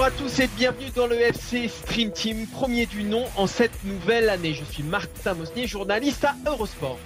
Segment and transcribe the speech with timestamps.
[0.00, 3.84] Bonjour à tous et bienvenue dans le FC Stream Team, premier du nom en cette
[3.84, 4.54] nouvelle année.
[4.54, 6.98] Je suis Martin Mosnier, journaliste à Eurosport.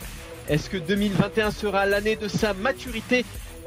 [0.49, 3.25] Est-ce que 2021 sera l'année de sa maturité?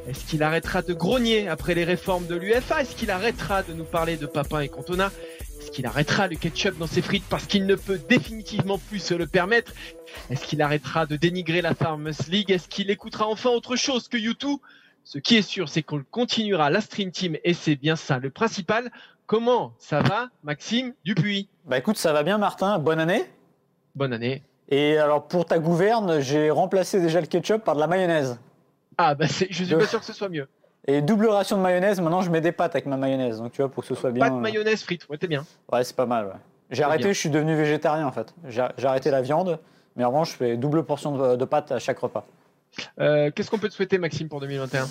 [0.08, 3.84] Est-ce qu'il arrêtera de grogner après les réformes de l'UFA Est-ce qu'il arrêtera de nous
[3.84, 5.12] parler de Papin et Cantona?
[5.60, 9.12] Est-ce qu'il arrêtera le ketchup dans ses frites parce qu'il ne peut définitivement plus se
[9.12, 9.72] le permettre?
[10.30, 12.50] Est-ce qu'il arrêtera de dénigrer la Farmers League?
[12.50, 14.58] Est-ce qu'il écoutera enfin autre chose que YouTube?
[15.04, 18.30] Ce qui est sûr, c'est qu'on continuera la Stream Team et c'est bien ça le
[18.30, 18.90] principal.
[19.28, 21.50] Comment ça va, Maxime Dupuis?
[21.66, 22.78] Bah écoute, ça va bien, Martin.
[22.78, 23.26] Bonne année.
[23.94, 24.42] Bonne année.
[24.70, 28.38] Et alors pour ta gouverne, j'ai remplacé déjà le ketchup par de la mayonnaise.
[28.96, 30.48] Ah bah je suis pas sûr que ce soit mieux.
[30.86, 33.60] Et double ration de mayonnaise, maintenant je mets des pâtes avec ma mayonnaise, donc tu
[33.60, 34.24] vois pour que ce soit bien.
[34.24, 35.44] Pas de mayonnaise frite, ouais t'es bien.
[35.70, 36.24] Ouais c'est pas mal.
[36.24, 36.32] Ouais.
[36.70, 37.12] J'ai arrêté, bien.
[37.12, 38.34] je suis devenu végétarien en fait.
[38.48, 39.58] J'ai j'ai arrêté la viande,
[39.96, 42.26] mais en revanche je fais double portion de, de pâtes à chaque repas.
[42.98, 44.88] Euh, qu'est-ce qu'on peut te souhaiter, Maxime, pour 2021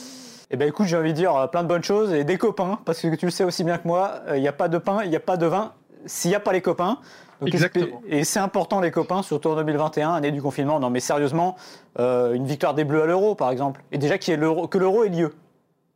[0.50, 2.80] Eh ben écoute, j'ai envie de dire euh, plein de bonnes choses et des copains,
[2.86, 4.78] parce que tu le sais aussi bien que moi, euh, il n'y a pas de
[4.78, 5.74] pain, il n'y a pas de vin
[6.06, 7.00] s'il n'y a pas les copains.
[7.42, 8.02] Donc, Exactement.
[8.08, 10.80] Et c'est important les copains, surtout en 2021, année du confinement.
[10.80, 11.58] Non mais sérieusement,
[12.00, 14.78] euh, une victoire des Bleus à l'Euro par exemple, et déjà qu'il y ait que
[14.78, 15.34] l'Euro ait lieu.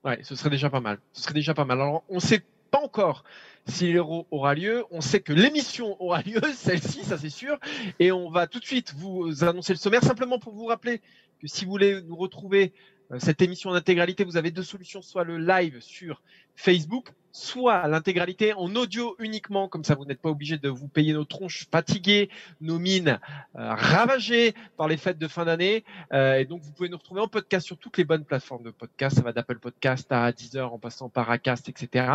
[0.04, 1.00] Ouais, ce serait déjà pas mal.
[1.14, 1.80] Ce serait déjà pas mal.
[1.80, 2.42] Alors, on sait
[2.72, 3.24] pas encore
[3.68, 4.84] si l'Euro aura lieu.
[4.92, 7.58] On sait que l'émission aura lieu, celle-ci, ça c'est sûr.
[8.00, 11.02] Et on va tout de suite vous annoncer le sommaire, simplement pour vous rappeler
[11.40, 12.74] que si vous voulez nous retrouver
[13.20, 16.22] cette émission en intégralité, vous avez deux solutions, soit le live sur
[16.56, 21.14] Facebook, soit l'intégralité en audio uniquement, comme ça vous n'êtes pas obligé de vous payer
[21.14, 23.20] nos tronches fatiguées, nos mines
[23.56, 25.84] euh, ravagées par les fêtes de fin d'année.
[26.14, 28.72] Euh, et donc vous pouvez nous retrouver en podcast sur toutes les bonnes plateformes de
[28.72, 32.06] podcast, ça va d'Apple Podcast à Deezer en passant par Acast, etc.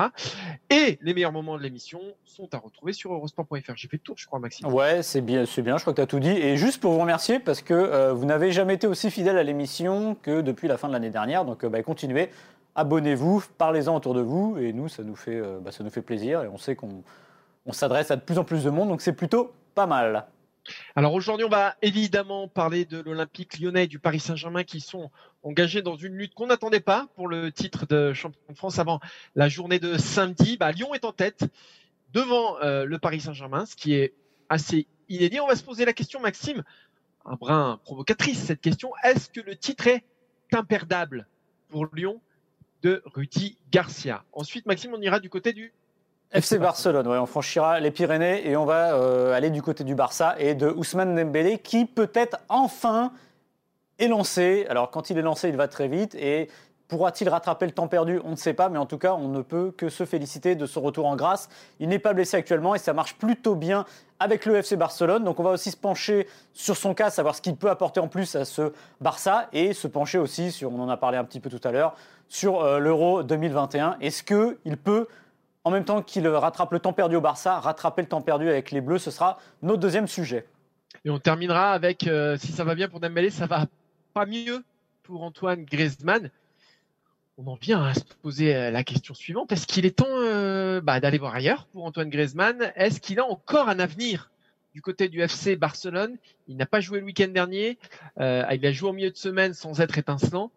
[0.71, 3.76] Et les meilleurs moments de l'émission sont à retrouver sur eurosport.fr.
[3.76, 4.66] J'ai fait le tour, je crois, Maxime.
[4.69, 6.28] Ouais, c'est bien, c'est bien, je crois que tu as tout dit.
[6.28, 9.43] Et juste pour vous remercier, parce que euh, vous n'avez jamais été aussi fidèle à
[9.43, 11.44] l'émission que depuis la fin de l'année dernière.
[11.44, 12.31] Donc bah, continuez,
[12.76, 14.56] abonnez-vous, parlez-en autour de vous.
[14.59, 16.42] Et nous, ça nous fait, euh, bah, ça nous fait plaisir.
[16.42, 17.03] Et on sait qu'on
[17.66, 20.26] on s'adresse à de plus en plus de monde, donc c'est plutôt pas mal.
[20.94, 25.10] Alors aujourd'hui, on va évidemment parler de l'Olympique lyonnais et du Paris Saint-Germain qui sont
[25.42, 29.00] engagés dans une lutte qu'on n'attendait pas pour le titre de champion de France avant
[29.34, 30.56] la journée de samedi.
[30.56, 31.44] Bah, Lyon est en tête
[32.12, 34.14] devant euh, le Paris Saint-Germain, ce qui est
[34.48, 35.41] assez inédit.
[35.41, 36.64] On va se poser la question, Maxime,
[37.25, 38.91] un brin provocatrice cette question.
[39.04, 40.04] Est-ce que le titre est
[40.53, 41.26] imperdable
[41.69, 42.20] pour Lyon
[42.82, 45.72] de Rudy Garcia Ensuite, Maxime, on ira du côté du
[46.32, 49.94] FC Barcelone, ouais, on franchira les Pyrénées et on va euh, aller du côté du
[49.94, 53.12] Barça et de Ousmane Dembélé qui peut-être enfin
[53.98, 54.66] est lancé.
[54.69, 56.48] Alors quand il est lancé, il va très vite et
[56.88, 58.20] pourra-t-il rattraper le temps perdu?
[58.25, 60.66] On ne sait pas, mais en tout cas, on ne peut que se féliciter de
[60.66, 61.48] son retour en grâce.
[61.81, 63.84] Il n'est pas blessé actuellement et ça marche plutôt bien
[64.19, 65.25] avec le FC Barcelone.
[65.25, 68.08] Donc on va aussi se pencher sur son cas, savoir ce qu'il peut apporter en
[68.08, 71.41] plus à ce Barça et se pencher aussi sur, on en a parlé un petit
[71.41, 71.94] peu tout à l'heure,
[72.28, 73.97] sur euh, l'Euro 2021.
[74.00, 75.06] Est-ce qu'il peut
[75.64, 78.70] en même temps qu'il rattrape le temps perdu au Barça, rattraper le temps perdu avec
[78.70, 80.47] les Bleus, ce sera notre deuxième sujet.
[81.04, 83.66] Et on terminera avec, euh, si ça va bien pour Dembélé, ça va
[84.14, 84.64] pas mieux
[85.03, 86.31] pour Antoine Griezmann.
[87.38, 89.53] On en vient à se poser euh, la question suivante.
[89.53, 92.72] Est-ce qu'il est temps euh, bah, d'aller voir ailleurs pour Antoine Griezmann?
[92.76, 94.31] Est-ce qu'il a encore un avenir
[94.72, 96.16] du côté du FC Barcelone?
[96.48, 97.76] Il n'a pas joué le week-end dernier.
[98.20, 100.50] Euh, il a joué en milieu de semaine sans être étincelant.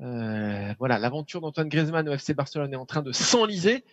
[0.00, 3.84] Euh, voilà, l'aventure d'Antoine Griezmann au FC Barcelone est en train de s'enliser.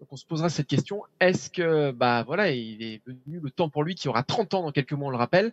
[0.00, 3.68] Donc on se posera cette question est-ce que bah voilà, il est venu le temps
[3.68, 5.52] pour lui qui aura 30 ans dans quelques mois, on le rappelle,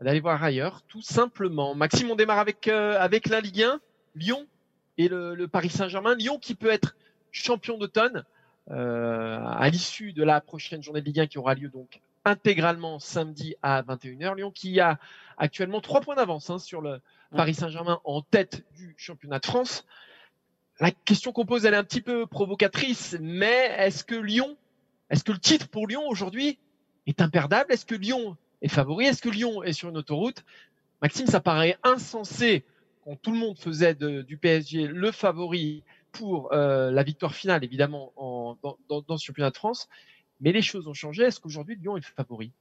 [0.00, 1.74] d'aller voir ailleurs, tout simplement.
[1.74, 3.80] Maxime, on démarre avec euh, avec la Ligue 1,
[4.14, 4.46] Lyon
[4.96, 6.14] et le, Paris Saint-Germain.
[6.14, 6.96] Lyon qui peut être
[7.30, 8.24] champion d'automne
[8.70, 12.98] euh, à l'issue de la prochaine journée de Ligue 1 qui aura lieu donc intégralement
[12.98, 14.36] samedi à 21h.
[14.36, 14.98] Lyon qui a
[15.36, 17.00] actuellement trois points d'avance hein, sur le
[17.36, 19.86] Paris Saint-Germain en tête du championnat de France.
[20.80, 24.56] La question qu'on pose, elle est un petit peu provocatrice, mais est-ce que Lyon,
[25.10, 26.58] est-ce que le titre pour Lyon aujourd'hui
[27.06, 27.72] est imperdable?
[27.72, 29.06] Est-ce que Lyon est favori?
[29.06, 30.44] Est-ce que Lyon est sur une autoroute?
[31.02, 32.64] Maxime, ça paraît insensé
[33.04, 35.82] quand tout le monde faisait de- du PSG le favori
[36.12, 39.88] pour euh, la victoire finale, évidemment, en, dans, dans, dans ce championnat de France.
[40.40, 41.24] Mais les choses ont changé.
[41.24, 42.52] Est-ce qu'aujourd'hui Lyon est favori?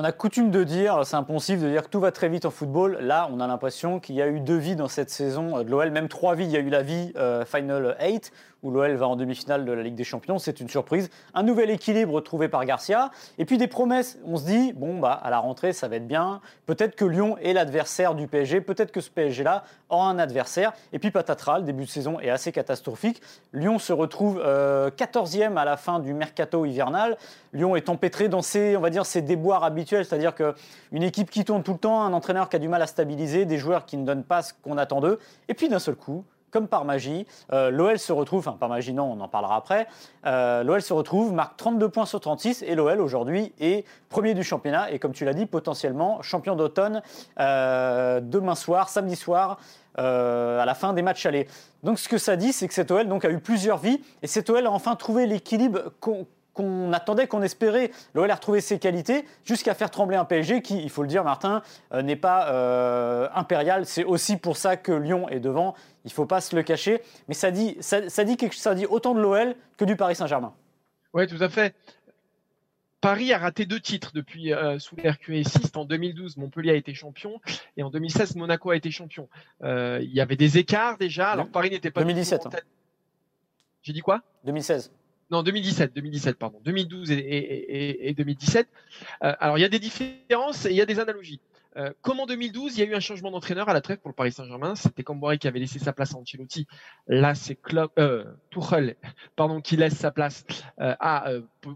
[0.00, 2.52] On a coutume de dire, c'est impensif de dire que tout va très vite en
[2.52, 2.98] football.
[3.00, 5.90] Là, on a l'impression qu'il y a eu deux vies dans cette saison de l'OL,
[5.90, 6.44] même trois vies.
[6.44, 8.30] Il y a eu la vie euh, Final 8,
[8.62, 10.38] où l'OL va en demi-finale de la Ligue des Champions.
[10.38, 11.10] C'est une surprise.
[11.34, 13.10] Un nouvel équilibre trouvé par Garcia.
[13.38, 14.20] Et puis des promesses.
[14.24, 16.42] On se dit, bon, bah, à la rentrée, ça va être bien.
[16.66, 18.60] Peut-être que Lyon est l'adversaire du PSG.
[18.60, 20.72] Peut-être que ce PSG-là aura un adversaire.
[20.92, 23.20] Et puis patatras, le début de saison est assez catastrophique.
[23.52, 27.16] Lyon se retrouve 14e euh, à la fin du mercato hivernal.
[27.52, 30.04] Lyon est empêtré dans ses, on va dire, ses déboires habituels.
[30.04, 32.86] C'est-à-dire qu'une équipe qui tourne tout le temps, un entraîneur qui a du mal à
[32.86, 35.18] stabiliser, des joueurs qui ne donnent pas ce qu'on attend d'eux.
[35.48, 38.92] Et puis d'un seul coup, comme par magie, euh, l'OL se retrouve, enfin par magie
[38.92, 39.86] non, on en parlera après,
[40.26, 44.42] euh, l'OL se retrouve, marque 32 points sur 36 et l'OL aujourd'hui est premier du
[44.42, 47.02] championnat et comme tu l'as dit, potentiellement champion d'automne
[47.38, 49.58] euh, demain soir, samedi soir,
[49.96, 51.48] à la fin des matchs allés.
[51.82, 54.48] Donc ce que ça dit, c'est que cet OL a eu plusieurs vies et cet
[54.48, 57.90] OL a enfin trouvé l'équilibre qu'on attendait, qu'on espérait.
[58.14, 61.24] L'OL a retrouvé ses qualités jusqu'à faire trembler un PSG qui, il faut le dire,
[61.24, 61.62] Martin,
[61.92, 63.86] n'est pas impérial.
[63.86, 65.74] C'est aussi pour ça que Lyon est devant.
[66.08, 67.00] Il ne faut pas se le cacher.
[67.28, 70.54] Mais ça dit, ça, dit, quelque, ça dit autant de l'OL que du Paris Saint-Germain.
[71.14, 71.74] Oui, tout à fait.
[73.00, 75.76] Paris a raté deux titres depuis euh, sous 6.
[75.76, 77.40] En 2012, Montpellier a été champion
[77.76, 79.28] et en 2016, Monaco a été champion.
[79.62, 81.30] il y avait des écarts déjà.
[81.30, 82.46] Alors Paris n'était pas 2017.
[82.46, 82.50] Hein.
[83.82, 84.22] J'ai dit quoi?
[84.44, 84.90] 2016.
[85.30, 86.58] Non, 2017, 2017, pardon.
[86.64, 88.66] 2012 et, 2017.
[89.22, 91.40] Euh, alors, il y a des différences et il y a des analogies.
[91.78, 94.08] Euh, comme en 2012, il y a eu un changement d'entraîneur à la trêve pour
[94.08, 94.74] le Paris Saint-Germain.
[94.74, 96.66] C'était Camboire qui avait laissé sa place à Ancelotti.
[97.06, 97.58] Là, c'est
[97.98, 98.96] euh, Tuchel,
[99.36, 100.44] pardon, qui laisse sa place
[100.80, 101.30] euh, à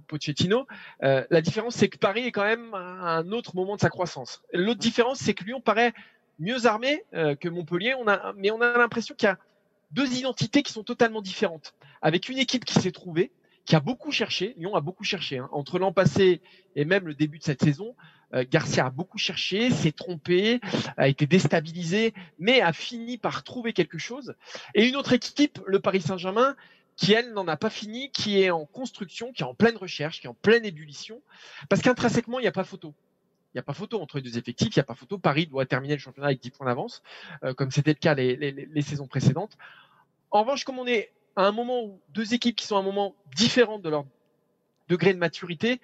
[0.08, 0.66] Pochettino.
[1.00, 4.42] la différence, c'est que Paris est quand même à un autre moment de sa croissance.
[4.52, 5.92] L'autre différence, c'est que Lyon paraît
[6.38, 7.94] mieux armé que Montpellier.
[7.94, 9.38] On a, mais on a l'impression qu'il y a
[9.92, 11.74] deux identités qui sont totalement différentes.
[12.00, 13.30] Avec une équipe qui s'est trouvée,
[13.64, 14.54] qui a beaucoup cherché.
[14.56, 15.38] Lyon a beaucoup cherché.
[15.38, 15.48] Hein.
[15.52, 16.40] Entre l'an passé
[16.74, 17.94] et même le début de cette saison,
[18.34, 20.60] euh, Garcia a beaucoup cherché, s'est trompé,
[20.96, 24.34] a été déstabilisé, mais a fini par trouver quelque chose.
[24.74, 26.56] Et une autre équipe, le Paris Saint-Germain,
[26.96, 30.20] qui elle n'en a pas fini, qui est en construction, qui est en pleine recherche,
[30.20, 31.20] qui est en pleine ébullition,
[31.68, 32.94] parce qu'intrinsèquement, il n'y a pas photo.
[33.54, 35.18] Il n'y a pas photo entre les deux effectifs, il n'y a pas photo.
[35.18, 37.02] Paris doit terminer le championnat avec 10 points d'avance,
[37.44, 39.58] euh, comme c'était le cas les, les saisons précédentes.
[40.30, 42.84] En revanche, comme on est à un moment où deux équipes qui sont à un
[42.84, 44.04] moment différent de leur
[44.88, 45.80] degré de maturité,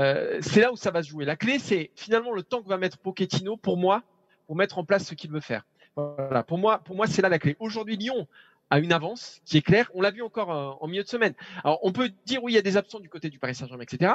[0.00, 1.24] euh, c'est là où ça va se jouer.
[1.24, 4.02] La clé, c'est finalement le temps que va mettre Pochettino pour moi,
[4.46, 5.64] pour mettre en place ce qu'il veut faire.
[5.96, 7.56] Voilà, pour moi, pour moi, c'est là la clé.
[7.60, 8.26] Aujourd'hui, Lyon
[8.70, 9.90] a une avance qui est claire.
[9.94, 11.34] On l'a vu encore euh, en milieu de semaine.
[11.64, 13.84] Alors, on peut dire oui, il y a des absents du côté du Paris Saint-Germain,
[13.84, 14.14] etc.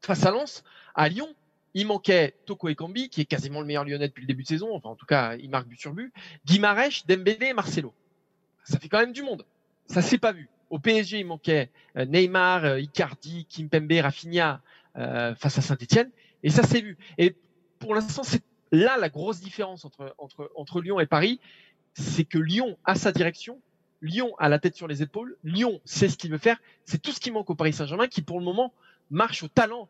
[0.00, 0.64] Face à Lens,
[0.94, 1.28] à Lyon,
[1.74, 4.74] il manquait Toko Ekambi, qui est quasiment le meilleur Lyonnais depuis le début de saison.
[4.74, 6.12] Enfin, en tout cas, il marque but sur but.
[6.44, 7.92] Guimarèche, Dembélé et Marcelo.
[8.64, 9.44] Ça fait quand même du monde.
[9.88, 10.48] Ça s'est pas vu.
[10.70, 14.60] Au PSG, il manquait euh, Neymar, euh, Icardi, Kimpembe, Rafinha
[14.96, 16.10] euh, face à Saint-Etienne.
[16.42, 16.98] Et ça s'est vu.
[17.18, 17.36] Et
[17.78, 18.42] pour l'instant, c'est
[18.72, 21.40] là la grosse différence entre, entre, entre Lyon et Paris.
[21.94, 23.60] C'est que Lyon a sa direction.
[24.02, 25.36] Lyon a la tête sur les épaules.
[25.44, 26.58] Lyon sait ce qu'il veut faire.
[26.84, 28.74] C'est tout ce qui manque au Paris Saint-Germain qui, pour le moment,
[29.10, 29.88] marche au talent.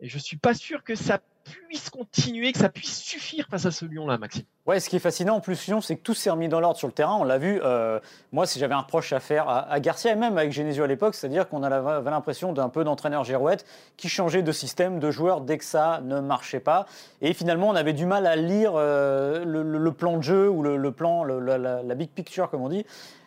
[0.00, 3.70] Et je suis pas sûr que ça puisse continuer, que ça puisse suffire face à
[3.70, 4.44] ce Lyon-là, Maxime.
[4.66, 6.76] Ouais, ce qui est fascinant en plus Lyon, c'est que tout s'est remis dans l'ordre
[6.76, 7.16] sur le terrain.
[7.18, 7.60] On l'a vu.
[7.62, 8.00] Euh,
[8.32, 11.14] moi, si j'avais un reproche à faire à, Garcia et même avec Genesio à l'époque,
[11.14, 13.64] c'est-à-dire qu'on avait l'impression d'un peu d'entraîneur girouette
[13.96, 16.86] qui changeait de système, de joueur dès que ça ne marchait pas.
[17.22, 20.90] Et finalement, on avait du mal à lire euh, le, plan de jeu ou le,
[20.90, 22.84] plan, la, big picture, comme on dit.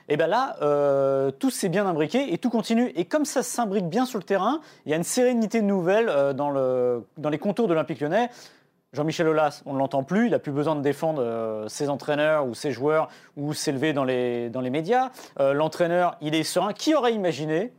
[0.09, 2.91] Et bien là, euh, tout s'est bien imbriqué et tout continue.
[2.95, 6.33] Et comme ça s'imbrique bien sur le terrain, il y a une sérénité nouvelle euh,
[6.33, 8.29] dans les contours de l'Olympique lyonnais.
[8.91, 12.47] Jean-Michel Aulas, on ne l'entend plus, il n'a plus besoin de défendre euh, ses entraîneurs
[12.47, 15.11] ou ses joueurs ou s'élever dans les, dans les médias.
[15.37, 16.73] L'entraîneur, il est serein.
[16.73, 17.71] Qui aurait imaginé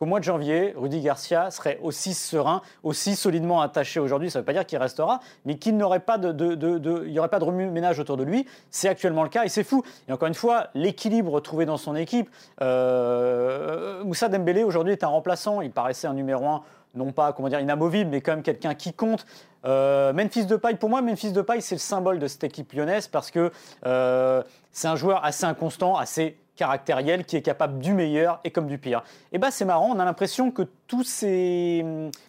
[0.00, 4.30] qu'au mois de janvier, Rudy Garcia serait aussi serein, aussi solidement attaché aujourd'hui.
[4.30, 7.38] Ça ne veut pas dire qu'il restera, mais qu'il n'aurait pas de, il aurait pas
[7.38, 8.46] de remue-ménage autour de lui.
[8.70, 9.84] C'est actuellement le cas et c'est fou.
[10.08, 12.30] Et encore une fois, l'équilibre trouvé dans son équipe.
[12.62, 15.60] Euh, Moussa Dembélé aujourd'hui est un remplaçant.
[15.60, 16.62] Il paraissait un numéro un
[16.94, 19.26] non pas comment dire inamovible, mais quand même quelqu'un qui compte.
[19.64, 23.30] Euh, Memphis Depay, pour moi, Memphis Depay, c'est le symbole de cette équipe lyonnaise parce
[23.30, 23.52] que
[23.86, 24.42] euh,
[24.72, 28.76] c'est un joueur assez inconstant, assez caractériel qui est capable du meilleur et comme du
[28.76, 29.02] pire.
[29.32, 31.82] Et bah, c'est marrant, on a l'impression que tous ces,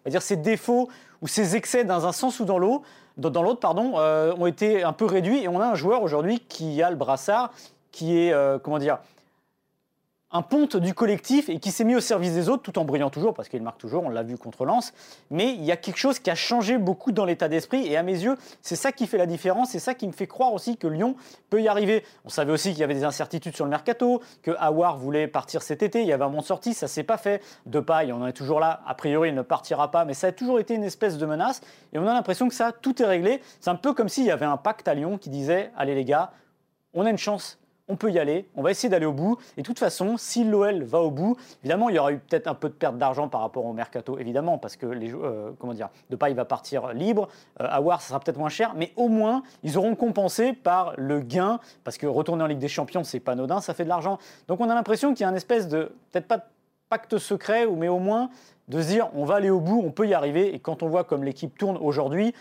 [0.06, 0.88] dire, ces défauts
[1.22, 5.06] ou ces excès dans un sens ou dans l'autre, pardon, euh, ont été un peu
[5.06, 7.52] réduits et on a un joueur aujourd'hui qui a le brassard
[7.92, 8.34] qui est
[8.64, 9.00] comment dire
[10.34, 13.10] un ponte du collectif et qui s'est mis au service des autres tout en brillant
[13.10, 14.94] toujours, parce qu'il marque toujours, on l'a vu contre Lens.
[15.30, 18.04] Mais il y a quelque chose qui a changé beaucoup dans l'état d'esprit et à
[18.04, 20.78] mes yeux, c'est ça qui fait la différence, c'est ça qui me fait croire aussi
[20.78, 21.16] que Lyon
[21.50, 22.04] peut y arriver.
[22.24, 25.62] On savait aussi qu'il y avait des incertitudes sur le mercato, que Awar voulait partir
[25.62, 27.42] cet été, il y avait un bon sorti, ça s'est pas fait.
[27.66, 30.32] Depay, on en est toujours là, a priori il ne partira pas, mais ça a
[30.32, 31.62] toujours été une espèce de menace
[31.94, 33.42] et on a l'impression que ça, tout est réglé.
[33.60, 36.06] C'est un peu comme s'il y avait un pacte à Lyon qui disait, allez les
[36.06, 36.32] gars,
[36.94, 39.38] on a une chance on peut y aller, on va essayer d'aller au bout.
[39.58, 42.48] Et de toute façon, si l'OL va au bout, évidemment, il y aura eu peut-être
[42.48, 45.74] un peu de perte d'argent par rapport au mercato, évidemment, parce que les, euh, comment
[45.74, 47.28] dire, Depay va partir libre,
[47.60, 51.20] euh, Awar, ça sera peut-être moins cher, mais au moins, ils auront compensé par le
[51.20, 54.18] gain, parce que retourner en Ligue des Champions, c'est pas anodin, ça fait de l'argent.
[54.48, 56.44] Donc on a l'impression qu'il y a un espèce de, peut-être pas de
[56.90, 58.30] pacte secret, mais au moins
[58.68, 60.54] de se dire, on va aller au bout, on peut y arriver.
[60.54, 62.34] Et quand on voit comme l'équipe tourne aujourd'hui,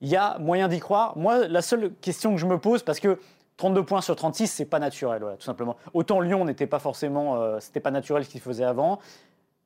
[0.00, 1.16] il y a moyen d'y croire.
[1.16, 3.18] Moi, la seule question que je me pose, parce que
[3.60, 5.76] 32 points sur 36, c'est pas naturel, tout simplement.
[5.92, 9.00] Autant Lyon n'était pas forcément, euh, c'était pas naturel ce qu'il faisait avant.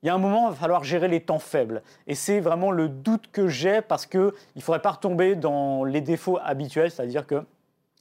[0.03, 1.81] Il y a un moment, il va falloir gérer les temps faibles.
[2.09, 6.01] Et c'est vraiment le doute que j'ai parce qu'il ne faudrait pas retomber dans les
[6.01, 7.45] défauts habituels, c'est-à-dire que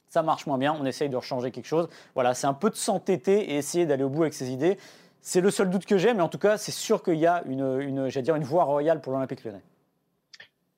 [0.08, 1.88] ça marche moins bien, on essaye de changer quelque chose.
[2.14, 4.78] Voilà, c'est un peu de s'entêter et essayer d'aller au bout avec ses idées.
[5.20, 7.44] C'est le seul doute que j'ai, mais en tout cas, c'est sûr qu'il y a
[7.46, 9.62] une, une, dire, une voie royale pour l'Olympique lyonnais.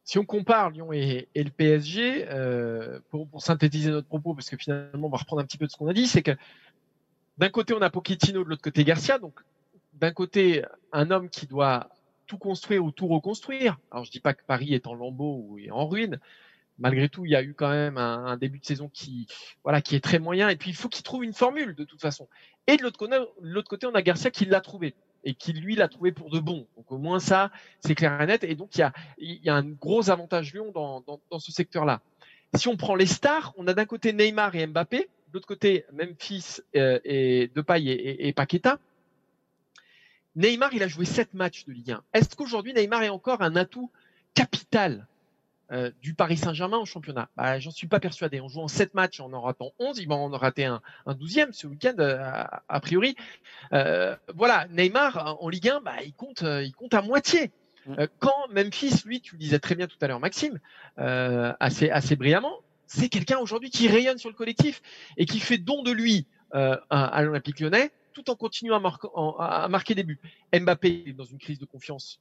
[0.06, 5.08] Si on compare Lyon et, le PSG, euh, pour, synthétiser notre propos, parce que finalement
[5.08, 6.30] on va reprendre un petit peu de ce qu'on a dit, c'est que
[7.38, 9.18] d'un côté on a Pochettino, de l'autre côté Garcia.
[9.18, 9.40] Donc
[9.94, 11.90] d'un côté un homme qui doit
[12.28, 13.80] tout construire ou tout reconstruire.
[13.90, 16.20] Alors je dis pas que Paris est en lambeaux ou est en ruine.
[16.78, 19.26] Malgré tout, il y a eu quand même un, début de saison qui,
[19.64, 20.50] voilà, qui est très moyen.
[20.50, 22.28] Et puis il faut qu'il trouve une formule de toute façon.
[22.68, 23.18] Et de l'autre côté,
[23.66, 24.94] côté, on a Garcia qui l'a trouvé
[25.26, 26.66] et qui lui l'a trouvé pour de bon.
[26.76, 28.44] Donc au moins ça, c'est clair et net.
[28.44, 28.90] Et donc il
[29.20, 32.00] y a, un gros avantage Lyon dans, ce secteur-là.
[32.54, 35.84] Si on prend les stars, on a d'un côté Neymar et Mbappé, de l'autre côté
[35.92, 38.78] Memphis euh, et Depay et, et, Paqueta.
[40.36, 42.02] Neymar, il a joué sept matchs de Ligue 1.
[42.14, 43.90] Est-ce qu'aujourd'hui Neymar est encore un atout
[44.32, 45.06] capital
[45.72, 48.40] euh, du Paris Saint-Germain en championnat bah, J'en suis pas persuadé.
[48.40, 51.52] En jouant 7 matchs, en en ratant 11, il va en rater un, un 12e
[51.52, 53.16] ce week-end, euh, a, priori.
[53.72, 57.50] Euh, voilà, Neymar en Ligue 1, bah, il, compte, il compte à moitié.
[57.86, 58.04] Mm.
[58.20, 60.58] quand Memphis, lui, tu le disais très bien tout à l'heure, Maxime,
[60.96, 64.82] assez, assez brillamment, c'est quelqu'un aujourd'hui qui rayonne sur le collectif
[65.16, 69.94] et qui fait don de lui à, l'Olympique lyonnais tout en continuant à, à marquer
[69.94, 70.20] des buts.
[70.52, 72.20] Mbappé est dans une crise de confiance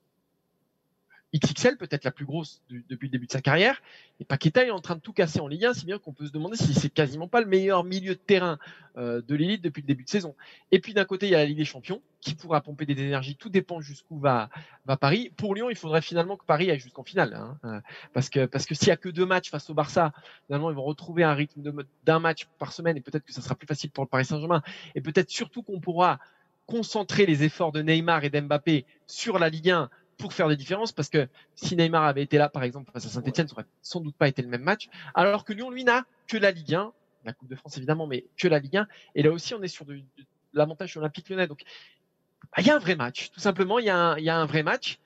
[1.33, 3.81] XXL, peut-être la plus grosse depuis le début de sa carrière.
[4.19, 6.25] Et Paqueta est en train de tout casser en Ligue 1, si bien qu'on peut
[6.25, 8.57] se demander si c'est quasiment pas le meilleur milieu de terrain
[8.97, 10.35] euh, de l'élite depuis le début de saison.
[10.71, 12.99] Et puis d'un côté, il y a la Ligue des Champions qui pourra pomper des
[13.01, 13.35] énergies.
[13.35, 14.49] Tout dépend jusqu'où va,
[14.85, 15.31] va Paris.
[15.35, 17.81] Pour Lyon, il faudrait finalement que Paris aille jusqu'en finale, hein, euh,
[18.13, 20.13] parce que parce que s'il y a que deux matchs face au Barça,
[20.47, 21.61] finalement ils vont retrouver un rythme
[22.05, 24.63] d'un match par semaine et peut-être que ça sera plus facile pour le Paris Saint-Germain.
[24.95, 26.19] Et peut-être surtout qu'on pourra
[26.65, 30.91] concentrer les efforts de Neymar et d'Mbappé sur la Ligue 1 pour faire des différences
[30.91, 33.99] parce que si Neymar avait été là, par exemple, face à Saint-Etienne, ça aurait sans
[33.99, 34.89] doute pas été le même match.
[35.13, 36.91] Alors que Lyon, lui, n'a que la Ligue 1,
[37.25, 38.87] la Coupe de France évidemment, mais que la Ligue 1.
[39.15, 39.99] Et là aussi, on est sur de,
[40.53, 41.47] l'avantage olympique lyonnais.
[41.47, 41.63] Donc,
[42.57, 43.31] il y a un vrai match.
[43.31, 43.89] Tout simplement, il y, y
[44.29, 44.99] a un vrai match.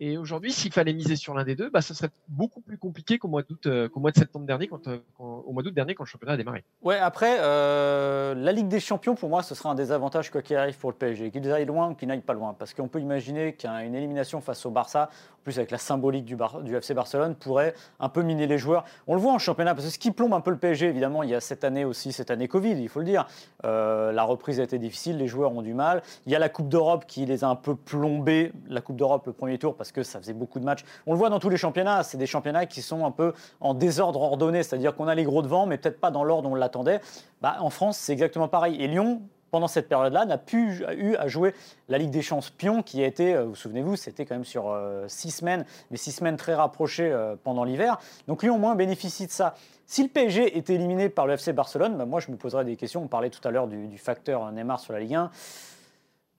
[0.00, 3.18] Et aujourd'hui, s'il fallait miser sur l'un des deux, bah, ce serait beaucoup plus compliqué
[3.18, 6.04] qu'au mois d'août, euh, qu'au mois de septembre dernier, quand, euh, mois d'août dernier, quand
[6.04, 6.64] le championnat a démarré.
[6.82, 10.56] Ouais, après, euh, la Ligue des Champions, pour moi, ce sera un désavantage quoi qu'il
[10.56, 13.00] arrive pour le PSG, qu'il aille loin ou qu'il n'aille pas loin, parce qu'on peut
[13.00, 15.10] imaginer qu'une élimination face au Barça,
[15.48, 16.36] plus avec la symbolique du,
[16.76, 18.84] FC Barcelone, pourrait un peu miner les joueurs.
[19.06, 21.22] On le voit en championnat, parce que ce qui plombe un peu le PSG, évidemment,
[21.22, 23.26] il y a cette année aussi, cette année Covid, il faut le dire.
[23.64, 26.02] la reprise a été difficile, les joueurs ont du mal.
[26.26, 29.26] Il y a la Coupe d'Europe qui les a un peu plombés, la Coupe d'Europe
[29.26, 30.84] le premier tour, parce que ça faisait beaucoup de matchs.
[31.06, 33.72] On le voit dans tous les championnats, c'est des championnats qui sont un peu en
[33.72, 36.56] désordre ordonné, c'est-à-dire qu'on a les gros devant, mais peut-être pas dans l'ordre dont on
[36.56, 37.00] l'attendait.
[37.40, 38.76] Bah, en France, c'est exactement pareil.
[38.82, 41.54] Et Lyon, pendant cette période-là, n'a plus eu à jouer
[41.88, 45.04] la Ligue des Champions, qui a été, euh, vous souvenez-vous, c'était quand même sur euh,
[45.08, 47.98] six semaines, mais six semaines très rapprochées euh, pendant l'hiver.
[48.26, 49.54] Donc Lyon, au moins, bénéficie de ça.
[49.86, 52.76] Si le PSG était éliminé par le FC Barcelone, bah, moi, je me poserais des
[52.76, 53.02] questions.
[53.02, 55.30] On parlait tout à l'heure du, du, facteur Neymar sur la Ligue 1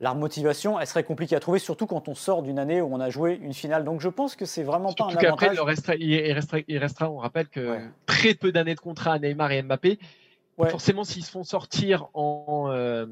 [0.02, 3.00] la motivation, elle serait compliquée à trouver, surtout quand on sort d'une année où on
[3.00, 3.84] a joué une finale.
[3.84, 5.32] Donc je pense que c'est vraiment pas un avantage.
[5.32, 9.52] Après, il restera, il, restera, on rappelle que très peu d'années de contrat à Neymar
[9.52, 10.00] et Mbappé.
[10.68, 13.06] Forcément, s'ils se font sortir en, euh,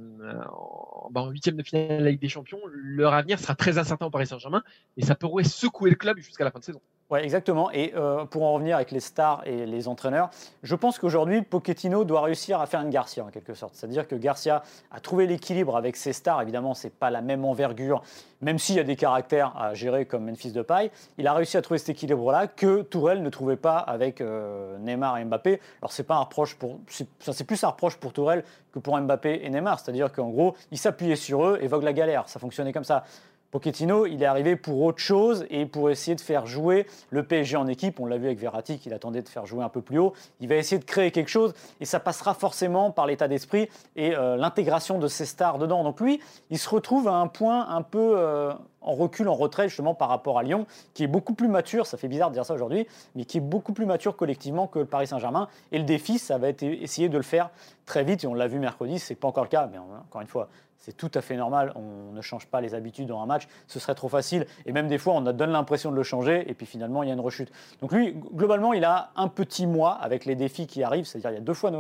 [1.12, 4.08] bah, en, huitième de finale de la Ligue des Champions, leur avenir sera très incertain
[4.08, 4.64] au Paris Saint-Germain
[4.98, 6.82] et ça pourrait secouer le club jusqu'à la fin de saison.
[7.10, 7.72] Ouais, exactement.
[7.72, 10.30] Et euh, pour en revenir avec les stars et les entraîneurs,
[10.62, 13.76] je pense qu'aujourd'hui, Pochettino doit réussir à faire une Garcia en quelque sorte.
[13.76, 14.62] C'est-à-dire que Garcia
[14.92, 16.42] a trouvé l'équilibre avec ses stars.
[16.42, 18.02] Évidemment, c'est pas la même envergure,
[18.42, 20.92] même s'il y a des caractères à gérer comme Memphis Depay.
[21.18, 25.18] Il a réussi à trouver cet équilibre-là que Tourelle ne trouvait pas avec euh, Neymar
[25.18, 25.62] et Mbappé.
[25.82, 29.46] Alors c'est pas un reproche pour, c'est plus un reproche pour Tourelle que pour Mbappé
[29.46, 29.80] et Neymar.
[29.80, 32.28] C'est-à-dire qu'en gros, il s'appuyait sur eux et vogue la galère.
[32.28, 33.06] Ça fonctionnait comme ça.
[33.52, 37.56] Pochettino, il est arrivé pour autre chose et pour essayer de faire jouer le PSG
[37.56, 38.00] en équipe.
[38.00, 40.14] On l'a vu avec Verratti qu'il attendait de faire jouer un peu plus haut.
[40.42, 44.16] Il va essayer de créer quelque chose et ça passera forcément par l'état d'esprit et
[44.16, 45.84] euh, l'intégration de ces stars dedans.
[45.84, 48.52] Donc lui, il se retrouve à un point un peu euh,
[48.82, 51.98] en recul, en retrait justement par rapport à Lyon, qui est beaucoup plus mature, ça
[51.98, 54.86] fait bizarre de dire ça aujourd'hui, mais qui est beaucoup plus mature collectivement que le
[54.86, 55.50] Paris Saint-Germain.
[55.72, 57.50] Et le défi, ça va être essayer de le faire
[57.86, 58.24] très vite.
[58.24, 60.96] Et on l'a vu mercredi, c'est pas encore le cas, mais encore une fois, c'est
[60.96, 61.74] tout à fait normal.
[61.76, 63.48] On ne change pas les habitudes dans un match.
[63.68, 64.46] Ce serait trop facile.
[64.66, 66.50] Et même des fois, on donne l'impression de le changer.
[66.50, 67.52] Et puis finalement, il y a une rechute.
[67.82, 71.06] Donc lui, globalement, il a un petit mois avec les défis qui arrivent.
[71.06, 71.72] C'est-à-dire, il y a deux fois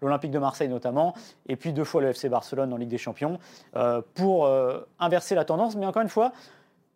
[0.00, 1.14] l'Olympique de Marseille notamment.
[1.48, 3.38] Et puis deux fois le FC Barcelone en Ligue des Champions.
[3.76, 5.76] Euh, pour euh, inverser la tendance.
[5.76, 6.32] Mais encore une fois,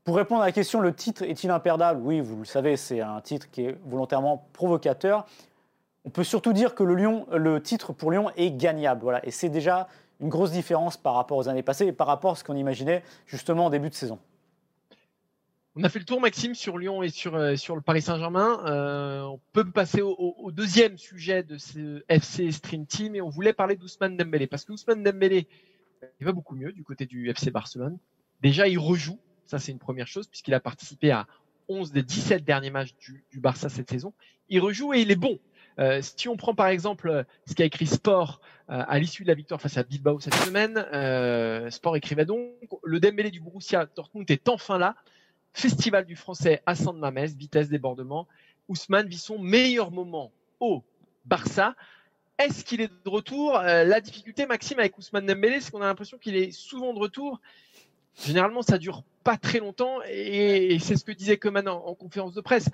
[0.04, 2.00] pour répondre à la question, le titre est-il imperdable?
[2.02, 5.26] Oui, vous le savez, c'est un titre qui est volontairement provocateur.
[6.04, 9.02] On peut surtout dire que le, le titre pour Lyon est gagnable.
[9.02, 9.24] Voilà.
[9.26, 9.88] Et c'est déjà
[10.20, 13.02] une grosse différence par rapport aux années passées et par rapport à ce qu'on imaginait
[13.26, 14.18] justement en début de saison.
[15.76, 18.60] On a fait le tour, Maxime, sur Lyon et sur, euh, sur le Paris Saint-Germain.
[18.66, 23.52] Euh, on peut passer au, deuxième sujet de ce FC Stream Team et on voulait
[23.52, 25.46] parler d'Ousmane Dembélé parce que Ousmane Dembélé,
[26.18, 27.98] il va beaucoup mieux du côté du FC Barcelone.
[28.42, 31.28] Déjà, il rejoue, ça c'est une première chose puisqu'il a participé à
[31.68, 34.12] 11 des 17 derniers matchs du, du Barça cette saison.
[34.48, 35.38] Il rejoue et il est bon.
[35.78, 39.28] Euh, si on prend par exemple euh, ce qu'a écrit Sport euh, à l'issue de
[39.28, 40.74] la victoire face à Bilbao cette semaine,
[41.70, 42.50] Sport écrivait donc
[42.82, 44.94] le Dembélé du Borussia Dortmund est enfin là.
[45.52, 48.28] Festival du français à San Mames, vitesse débordement.
[48.68, 50.84] Ousmane vit son meilleur moment au
[51.24, 51.74] Barça.
[52.38, 53.54] Est-ce qu'il est de retour?
[53.58, 57.40] La difficulté, Maxime, avec Ousmane Dembélé, c'est qu'on a l'impression qu'il est souvent de retour.
[58.24, 62.40] Généralement, ça dure pas très longtemps et, c'est ce que disait Coman en conférence de
[62.40, 62.70] presse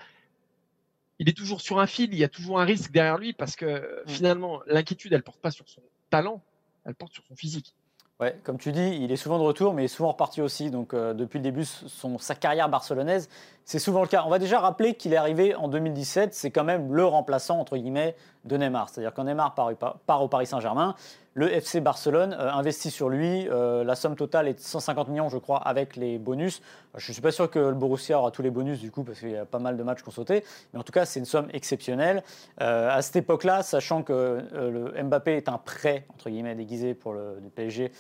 [1.19, 3.57] il est toujours sur un fil, il y a toujours un risque derrière lui parce
[3.57, 4.09] que mm.
[4.09, 6.43] finalement, l'inquiétude, elle porte pas sur son talent,
[6.85, 7.75] elle porte sur son physique.
[8.19, 10.71] Ouais, comme tu dis, il est souvent de retour, mais il est souvent reparti aussi.
[10.71, 13.29] Donc, euh, depuis le début, son, sa carrière barcelonaise,
[13.67, 14.23] c'est souvent le cas.
[14.25, 16.33] On va déjà rappeler qu'il est arrivé en 2017.
[16.33, 18.89] C'est quand même le remplaçant, entre guillemets, de Neymar.
[18.89, 20.95] C'est-à-dire quand Neymar part, au Paris Saint-Germain,
[21.37, 23.47] le FC Barcelone euh, investit sur lui.
[23.51, 26.63] Euh, la somme totale est de 150 millions, je crois, avec les bonus.
[26.97, 29.21] Je ne suis pas sûr que le Borussia aura tous les bonus, du coup, parce
[29.21, 30.43] qu'il y a pas mal de matchs qu'on sauté.
[30.73, 32.23] Mais en tout cas, c'est une somme exceptionnelle.
[32.63, 37.13] Euh, à cette époque-là, sachant que le Mbappé est un prêt, entre guillemets, déguisé pour
[37.13, 37.93] le, PSG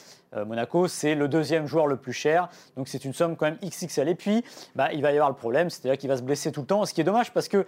[0.46, 2.48] Monaco, c'est le deuxième joueur le plus cher.
[2.76, 4.08] Donc c'est une somme quand même XXL.
[4.08, 4.44] Et puis,
[4.74, 6.84] bah, il va y avoir le problème, c'est-à-dire qu'il va se blesser tout le temps.
[6.84, 7.66] Ce qui est dommage parce que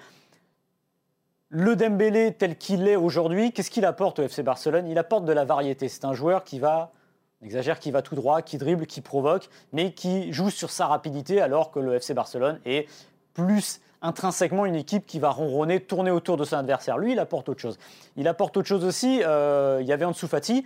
[1.50, 4.86] le Dembélé tel qu'il est aujourd'hui, qu'est-ce qu'il apporte au FC Barcelone?
[4.86, 5.88] Il apporte de la variété.
[5.88, 6.92] C'est un joueur qui va,
[7.40, 10.86] on exagère, qui va tout droit, qui dribble, qui provoque, mais qui joue sur sa
[10.86, 12.86] rapidité alors que le FC Barcelone est
[13.32, 16.98] plus intrinsèquement une équipe qui va ronronner, tourner autour de son adversaire.
[16.98, 17.78] Lui, il apporte autre chose.
[18.16, 19.22] Il apporte autre chose aussi.
[19.24, 20.64] Euh, il y avait Ansu Fati.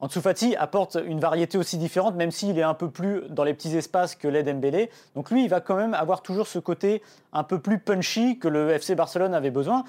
[0.00, 3.54] Ansu Fati apporte une variété aussi différente, même s'il est un peu plus dans les
[3.54, 4.90] petits espaces que l'aide Dembélé.
[5.16, 8.46] Donc lui, il va quand même avoir toujours ce côté un peu plus punchy que
[8.46, 9.84] le FC Barcelone avait besoin.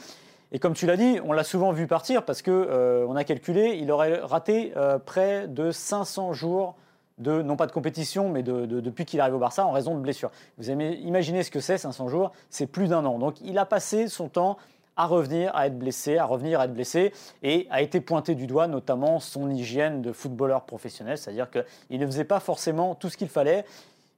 [0.51, 3.77] Et comme tu l'as dit, on l'a souvent vu partir parce qu'on euh, a calculé,
[3.79, 6.75] il aurait raté euh, près de 500 jours
[7.19, 9.99] de, non pas de compétition, mais de, depuis qu'il arrive au Barça en raison de
[9.99, 10.31] blessures.
[10.57, 13.19] Vous imaginez ce que c'est 500 jours C'est plus d'un an.
[13.19, 14.57] Donc il a passé son temps
[14.95, 18.47] à revenir à être blessé, à revenir à être blessé, et a été pointé du
[18.47, 23.15] doigt notamment son hygiène de footballeur professionnel, c'est-à-dire qu'il ne faisait pas forcément tout ce
[23.15, 23.65] qu'il fallait.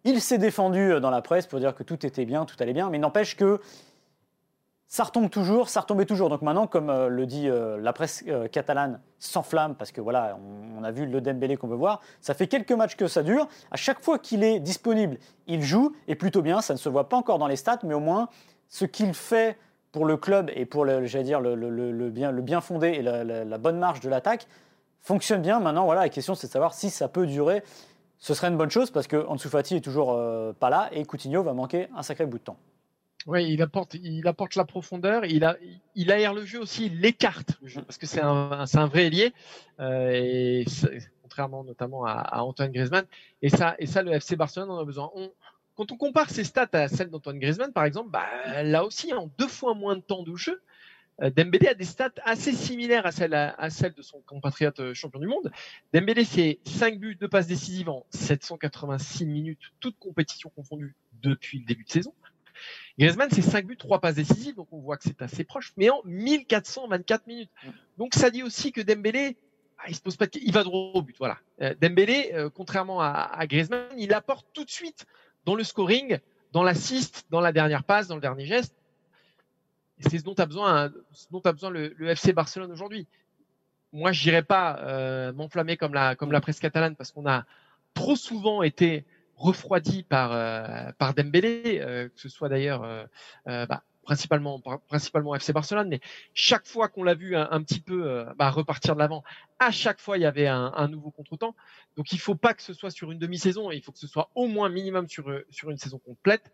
[0.06, 2.90] Il s'est défendu dans la presse pour dire que tout était bien, tout allait bien,
[2.90, 3.62] mais n'empêche que
[4.92, 6.28] ça retombe toujours, ça retombait toujours.
[6.28, 10.38] Donc maintenant, comme euh, le dit euh, la presse euh, catalane, s'enflamme parce que voilà,
[10.78, 12.02] on, a vu le Dembélé qu'on veut voir.
[12.20, 13.48] Ça fait quelques matchs que ça dure.
[13.72, 16.60] À chaque fois qu'il est disponible, il joue et plutôt bien.
[16.60, 18.28] Ça ne se voit pas encore dans les stats, mais au moins
[18.68, 19.58] ce qu'il fait
[19.94, 24.10] pour le club et pour le, dire le bien fondé et la, bonne marche de
[24.10, 24.46] l'attaque
[25.00, 25.62] fonctionne bien.
[25.62, 27.64] Maintenant, voilà, la question c'est de savoir si ça peut durer.
[28.18, 30.20] Ce serait une bonne chose parce que Ansu Fati est toujours
[30.60, 32.58] pas là et Coutinho va manquer un sacré bout de temps.
[33.28, 35.26] Oui, il apporte, il apporte la profondeur.
[35.26, 35.58] Il, a,
[35.96, 39.34] il aère le jeu aussi, il écarte le jeu parce que c'est un, vrai ailier.
[39.80, 40.66] Euh, et
[41.22, 43.06] contrairement notamment à, Antoine Griezmann.
[43.42, 45.12] Et ça, et ça, le FC Barcelone en a besoin.
[45.76, 48.28] quand on compare ses stats à celles d'Antoine Griezmann, par exemple, bah,
[48.64, 50.62] là aussi, en deux fois moins de temps de jeu,
[51.22, 54.94] euh, Dembélé a des stats assez similaires à celles, à, celles de son compatriote euh,
[54.94, 55.52] champion du monde.
[55.94, 61.66] Dembélé, c'est 5 buts, de passes décisives en 786 minutes, toutes compétitions confondues depuis le
[61.66, 62.14] début de saison.
[63.02, 65.90] Griezmann, c'est 5 buts, 3 passes décisives, donc on voit que c'est assez proche, mais
[65.90, 67.50] en 1424 minutes.
[67.98, 69.38] Donc ça dit aussi que Dembélé,
[69.80, 71.40] ah, il se pose pas il va droit au but, voilà.
[71.64, 75.08] Euh, Dembélé, euh, contrairement à, Griezmann, il apporte tout de suite
[75.46, 76.20] dans le scoring,
[76.52, 78.76] dans l'assist, dans la dernière passe, dans le dernier geste.
[79.98, 83.08] C'est ce dont a besoin, ce dont a besoin le, le FC Barcelone aujourd'hui.
[83.94, 87.46] Moi, je n'irai pas euh, m'enflammer comme la, comme la presse catalane parce qu'on a
[87.96, 89.06] trop souvent été
[89.42, 93.06] refroidi par euh, par Dembélé, euh, que ce soit d'ailleurs euh,
[93.66, 96.00] bah, principalement principalement FC Barcelone, mais
[96.34, 99.24] chaque fois qu'on l'a vu un, petit peu bah, repartir de l'avant,
[99.60, 101.56] à chaque fois il y avait un, un nouveau contretemps.
[101.98, 104.30] Donc il faut pas que ce soit sur une demi-saison, il faut que ce soit
[104.36, 106.52] au moins minimum sur sur une saison complète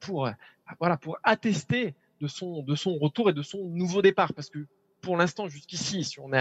[0.00, 0.30] pour
[0.80, 4.66] voilà pour attester de son de son retour et de son nouveau départ, parce que
[5.00, 6.38] pour l'instant jusqu'ici, si on est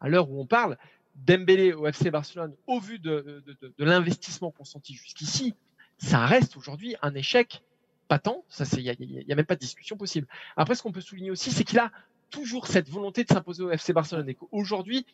[0.00, 0.78] à l'heure où on parle,
[1.26, 5.54] Dembélé au FC Barcelone, au vu de, de, de, de l'investissement consenti jusqu'ici,
[5.98, 7.62] ça reste aujourd'hui un échec
[8.08, 8.44] patent.
[8.48, 10.26] Ça, il n'y a, même pas de discussion possible.
[10.56, 11.92] Après, ce qu'on peut souligner aussi, c'est qu'il a
[12.30, 15.06] toujours cette volonté de s'imposer au FC Barcelone et qu'aujourd'hui,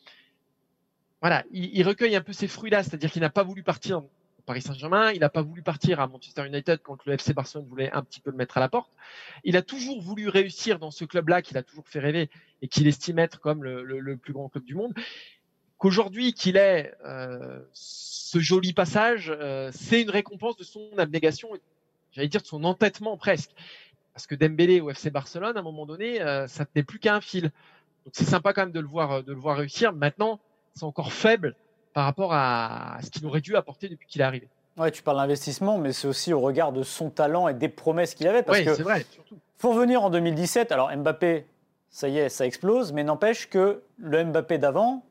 [1.21, 4.09] voilà, il, il, recueille un peu ses fruits-là, c'est-à-dire qu'il n'a pas voulu partir au
[4.45, 7.91] Paris Saint-Germain, il n'a pas voulu partir à Manchester United quand le FC Barcelone voulait
[7.91, 8.91] un petit peu le mettre à la porte.
[9.43, 12.29] Il a toujours voulu réussir dans ce club-là qu'il a toujours fait rêver
[12.61, 14.93] et qu'il estime être comme le plus grand club du monde
[15.77, 21.49] qu'aujourd'hui qu'il ait euh, ce joli passage, euh, c'est une récompense de son abnégation,
[22.11, 23.51] j'allais dire de son entêtement presque.
[24.13, 27.15] Parce que Dembélé au FC Barcelone, à un moment donné, euh, ça tenait plus qu'à
[27.15, 27.51] un fil.
[28.05, 29.93] Donc c'est sympa quand même de le voir, de le voir réussir.
[29.93, 30.39] Maintenant,
[30.73, 31.55] c'est encore faible
[31.93, 34.47] par rapport à ce qu'il aurait dû apporter depuis qu'il est arrivé.
[34.77, 38.13] Ouais, tu parles d'investissement, mais c'est aussi au regard de son talent et des promesses
[38.13, 38.43] qu'il avait.
[38.49, 39.37] Oui, c'est vrai, surtout.
[39.57, 40.71] Faut venir en 2017.
[40.71, 41.47] Alors Mbappé,
[41.89, 45.03] ça y est, ça explose, mais n'empêche que le Mbappé d'avant,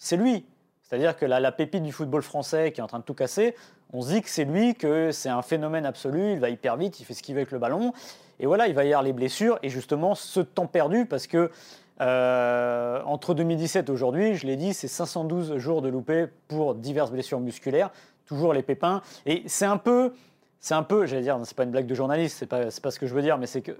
[0.00, 0.44] c'est lui.
[0.82, 3.54] C'est-à-dire que la, la, pépite du football français qui est en train de tout casser,
[3.92, 6.98] on se dit que c'est lui, que c'est un phénomène absolu, il va hyper vite,
[6.98, 7.92] il fait ce qu'il veut avec le ballon.
[8.40, 11.52] Et voilà, il va y avoir les blessures et justement ce temps perdu parce que
[12.00, 17.12] euh, entre 2017 et aujourd'hui, je l'ai dit, c'est 512 jours de loupé pour diverses
[17.12, 17.90] blessures musculaires,
[18.24, 19.02] toujours les pépins.
[19.26, 20.14] Et c'est un peu,
[20.60, 22.98] c'est un peu, j'allais dire, c'est pas une blague de journaliste, c'est pas, pas ce
[22.98, 23.76] que je veux dire, mais c'est que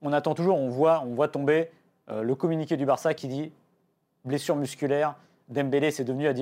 [0.00, 1.70] on attend toujours, on voit, on voit tomber
[2.10, 3.52] euh, le communiqué du Barça qui dit
[4.24, 5.14] blessure musculaire,
[5.52, 6.34] Dembélé, c'est devenu à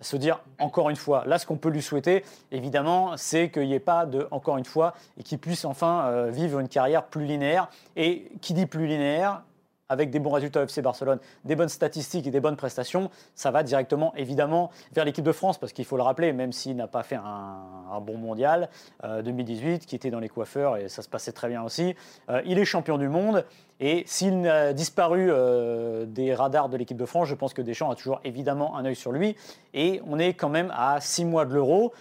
[0.00, 1.24] se dire encore une fois.
[1.26, 4.64] Là, ce qu'on peut lui souhaiter, évidemment, c'est qu'il n'y ait pas de encore une
[4.64, 7.68] fois et qu'il puisse enfin euh, vivre une carrière plus linéaire.
[7.96, 9.42] Et qui dit plus linéaire,
[9.88, 13.50] avec des bons résultats au FC Barcelone, des bonnes statistiques et des bonnes prestations, ça
[13.50, 16.86] va directement évidemment vers l'équipe de France, parce qu'il faut le rappeler, même s'il n'a
[16.86, 18.68] pas fait un, bon mondial
[19.04, 21.94] euh, 2018, qui était dans les coiffeurs et ça se passait très bien aussi,
[22.28, 23.44] euh, il est champion du monde.
[23.78, 27.90] Et s'il a disparu euh, des radars de l'équipe de France, je pense que Deschamps
[27.90, 29.36] a toujours évidemment un œil sur lui.
[29.74, 31.92] Et on est quand même à six mois de l'Euro.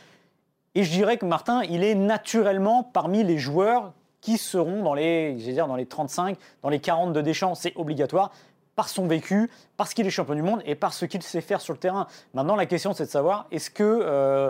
[0.74, 3.94] Et je dirais que Martin, il est naturellement parmi les joueurs
[4.26, 7.54] qui seront dans les, dire, dans les 35, dans les 40 de Deschamps.
[7.54, 8.32] C'est obligatoire
[8.76, 11.62] par son vécu, parce qu'il est champion du monde et par ce qu'il sait faire
[11.62, 12.08] sur le terrain.
[12.34, 14.50] Maintenant, la question, c'est de savoir est-ce que euh,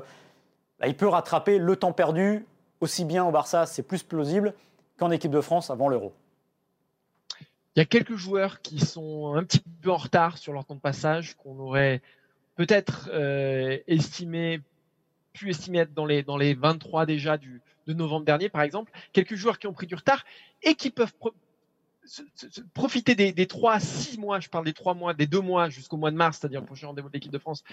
[0.80, 2.46] bah, peut rattraper le temps perdu
[2.80, 4.54] aussi bien au Barça, c'est plus plausible
[4.98, 6.14] qu'en équipe de France avant l'Euro?
[7.76, 10.76] Il y a quelques joueurs qui sont un petit peu en retard sur leur temps
[10.76, 12.02] de passage, qu'on aurait
[12.56, 14.62] peut-être euh, estimé,
[15.34, 18.92] pu estimer être dans les, dans les 23 déjà du, de novembre dernier, par exemple,
[19.14, 20.26] quelques joueurs qui ont pris du retard
[20.64, 21.34] et qui peuvent pro
[22.76, 25.70] profiter des, des 3 à 6 mois, je parle des 3 mois, des 2 mois
[25.70, 27.64] jusqu'au mois de mars, c'est-à-dire le prochain rendez-vous de l'équipe de France,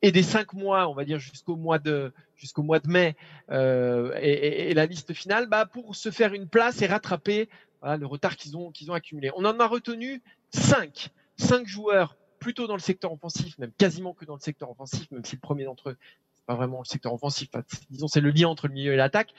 [0.00, 3.16] et des 5 mois, on va dire jusqu'au mois de jusqu'au mois de mai,
[3.50, 7.50] euh, et, et, et, la liste finale, bah, pour se faire une place et rattraper
[7.80, 9.30] voilà, le retard qu'ils ont, qu'ils ont accumulé.
[9.36, 14.24] On en a retenu 5, 5 joueurs plutôt dans le secteur offensif, même quasiment que
[14.24, 15.96] dans le secteur offensif, même si le premier d'entre eux
[16.46, 17.48] pas vraiment le secteur offensif,
[17.90, 19.34] disons c'est le lien entre le milieu et l'attaque.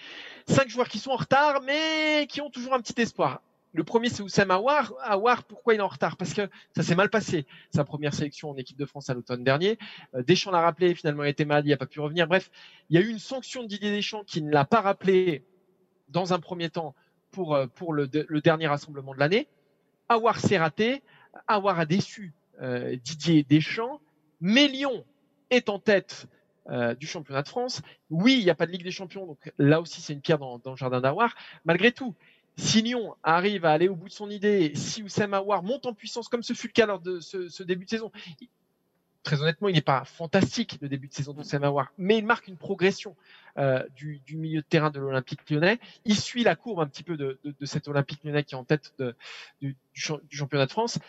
[0.48, 3.42] Cinq joueurs qui sont en retard, mais qui ont toujours un petit espoir.
[3.74, 4.94] Le premier, c'est Oussem Aouar.
[5.04, 6.18] Aouar, pourquoi il est en retard?
[6.18, 7.46] Parce que ça s'est mal passé.
[7.76, 9.78] Sa première sélection en équipe de France à l'automne dernier.
[10.16, 12.28] Euh, Deschamps l'a rappelé, finalement il était malade, il n'a pas pu revenir.
[12.28, 12.50] Bref,
[12.90, 15.44] il y a eu une sanction de Didier Deschamps qui ne l'a pas rappelé
[16.10, 16.96] dans un premier temps
[17.32, 19.48] pour, euh, pour le, le dernier rassemblement de l'année.
[20.10, 21.04] Aouar s'est raté.
[21.48, 24.00] Aouar a déçu euh, Didier Deschamps.
[24.40, 25.06] Mais Lyon
[25.50, 26.28] est en tête
[26.70, 27.82] euh, du championnat de France.
[28.10, 30.38] Oui, il n'y a pas de Ligue des Champions, donc là aussi c'est une pierre
[30.38, 31.34] dans, le jardin d'Awar.
[31.64, 32.14] Malgré tout,
[32.58, 35.94] si Lyon arrive à aller au bout de son idée, si Oussem Aouar monte en
[35.94, 38.12] puissance comme ce fut le cas lors de ce, début de saison,
[39.24, 42.48] très honnêtement, il n'est pas fantastique le début de saison d'Oussem Aouar, mais il marque
[42.48, 43.16] une progression
[43.58, 45.80] euh, du, milieu de terrain de l'Olympique lyonnais.
[46.04, 48.94] Il suit la courbe un petit peu de, cet Olympique lyonnais qui est en tête
[49.62, 49.76] du
[50.32, 51.00] championnat de France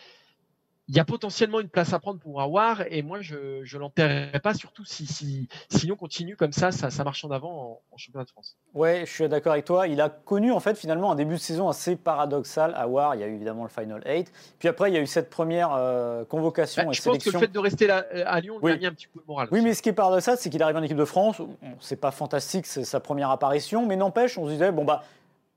[0.89, 4.39] il y a potentiellement une place à prendre pour Awar et moi je ne l'enterrerai
[4.39, 8.29] pas surtout si, si, si continue comme ça, ça, marche en avant en, championnat de
[8.29, 8.57] France.
[8.73, 9.87] Ouais, je suis d'accord avec toi.
[9.87, 12.73] Il a connu en fait finalement un début de saison assez paradoxal.
[12.75, 15.07] Awar, il y a eu évidemment le Final 8, puis après il y a eu
[15.07, 18.39] cette première euh, convocation bah, et je pense que le fait de rester là, à
[18.39, 19.47] Lyon lui a mis un petit peu de moral.
[19.51, 21.39] Oui, mais ce qui est paradoxal, c'est qu'il arrive en équipe de France.
[21.79, 25.03] C'est pas fantastique, c'est sa première apparition, mais n'empêche, on se disait bon bah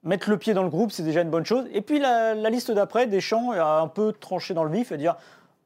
[0.05, 1.67] mettre le pied dans le groupe, c'est déjà une bonne chose.
[1.73, 5.17] Et puis la, liste d'après, Deschamps a un peu tranché dans le vif et dire.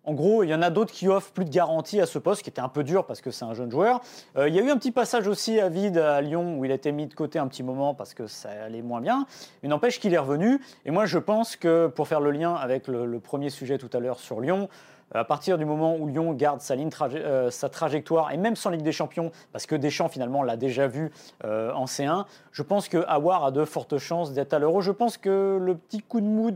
[0.08, 2.44] En gros, il y en a d'autres qui offrent plus de garantie à ce poste,
[2.44, 4.00] qui était un peu dur parce que c'est un jeune joueur.
[4.36, 6.70] Euh, il y a eu un petit passage aussi à vide à Lyon où il
[6.70, 9.26] a été mis de côté un petit moment parce que ça allait moins bien.
[9.64, 10.60] Mais n'empêche qu'il est revenu.
[10.84, 13.98] Et moi, je pense que pour faire le lien avec le premier sujet tout à
[13.98, 14.68] l'heure sur Lyon,
[15.14, 18.70] à partir du moment où Lyon garde sa, ligne euh, sa trajectoire, et même sans
[18.70, 21.12] Ligue des Champions, parce que Deschamps finalement l'a déjà vu
[21.44, 24.80] euh, en C1, je pense que Awar a de fortes chances d'être à l'Euro.
[24.80, 26.50] Je pense que le petit coup de mou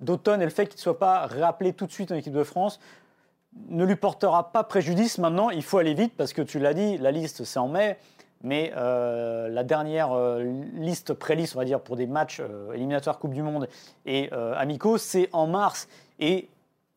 [0.00, 2.44] d'automne et le fait qu'il ne soit pas rappelé tout de suite en équipe de
[2.44, 2.80] France
[3.68, 5.18] ne lui portera pas préjudice.
[5.18, 7.98] Maintenant, il faut aller vite parce que tu l'as dit, la liste c'est en mai.
[8.42, 10.14] Mais euh, la dernière
[10.74, 12.42] liste pré-liste, on va dire, pour des matchs
[12.74, 13.68] éliminatoires Coupe du Monde
[14.04, 15.88] et amicaux, c'est en mars.
[16.20, 16.48] Et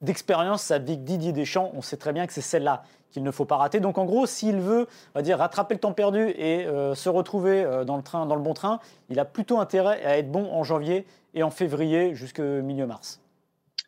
[0.02, 3.58] d'expérience, que Didier Deschamps, on sait très bien que c'est celle-là qu'il ne faut pas
[3.58, 3.80] rater.
[3.80, 7.10] Donc en gros, s'il veut, on va dire, rattraper le temps perdu et euh, se
[7.10, 8.80] retrouver euh, dans le train, dans le bon train,
[9.10, 13.22] il a plutôt intérêt à être bon en janvier et en février jusqu'au milieu mars.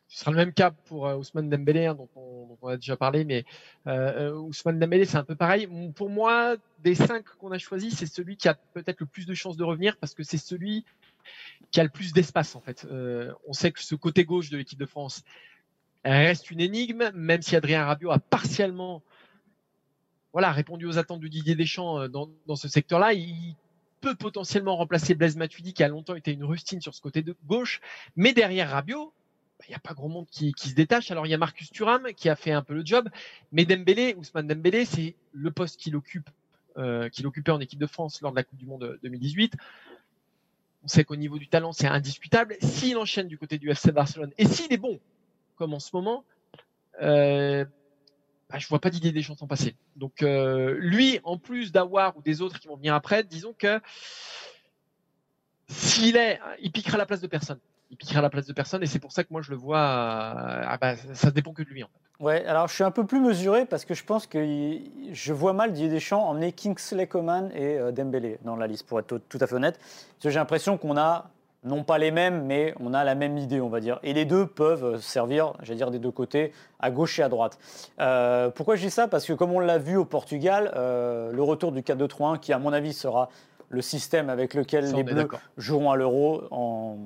[0.07, 3.23] Ce sera le même cas pour euh, Ousmane Dembélé, hein, dont, on, a déjà parlé,
[3.25, 3.45] mais
[3.85, 5.67] Ousmane Dembélé, c'est un peu pareil.
[5.95, 9.33] Pour moi, des cinq qu'on a choisis, c'est celui qui a peut-être le plus de
[9.33, 10.83] chances de revenir parce que c'est celui
[11.71, 12.87] qui a le plus d'espace en fait.
[13.47, 15.23] on sait que ce côté gauche de l'équipe de France,
[16.03, 19.03] reste une énigme, même si Adrien Rabiot a partiellement
[20.33, 23.13] voilà, répondu aux attentes du Didier Deschamps euh, dans, dans ce secteur-là.
[23.13, 23.55] Il
[24.01, 27.35] peut potentiellement remplacer Blaise Matuidi, qui a longtemps été une rustine sur ce côté de
[27.45, 27.81] gauche.
[28.15, 29.13] Mais derrière Rabiot,
[29.59, 31.11] bah, il n'y a pas grand monde qui, se détache.
[31.11, 33.09] Alors il y a Marcus Thuram qui a fait un peu le job,
[33.51, 36.29] mais Dembélé, Ousmane Dembélé, c'est le poste qu'il occupe,
[36.77, 39.55] euh, qu'il occupait en équipe de France lors de la Coupe du Monde 2018.
[40.83, 42.55] On sait qu'au niveau du talent, c'est indiscutable.
[42.61, 44.97] S'il enchaîne du côté du FC Barcelone et s'il est bon,
[45.59, 46.23] comme en ce moment,
[47.01, 47.65] euh,
[48.49, 49.75] bah, je vois pas d'idée des chansons passées.
[49.97, 53.79] Donc euh, lui, en plus d'avoir ou des autres qui vont venir après, disons que
[55.67, 57.59] s'il est, il piquera la place de personne.
[57.91, 59.79] Il piquera la place de personne et c'est pour ça que moi je le vois.
[59.79, 61.83] Ah bah, ça dépend que de lui.
[62.19, 64.77] Ouais, alors je suis un peu plus mesuré parce que je pense que
[65.11, 68.99] je vois mal Didier Deschamps emmener Kingsley Coman et euh, Dembélé dans la liste pour
[68.99, 69.79] être tout à fait honnête.
[70.21, 71.31] J'ai l'impression qu'on a
[71.63, 73.99] non pas les mêmes, mais on a la même idée, on va dire.
[74.03, 77.57] Et les deux peuvent servir, j'allais dire, des deux côtés, à gauche et à droite.
[77.99, 79.07] Euh, pourquoi je dis ça?
[79.07, 82.59] Parce que comme on l'a vu au Portugal, euh, le retour du 4-2-3-1, qui à
[82.59, 83.29] mon avis sera
[83.69, 86.97] le système avec lequel les Bleus joueront à l'Euro en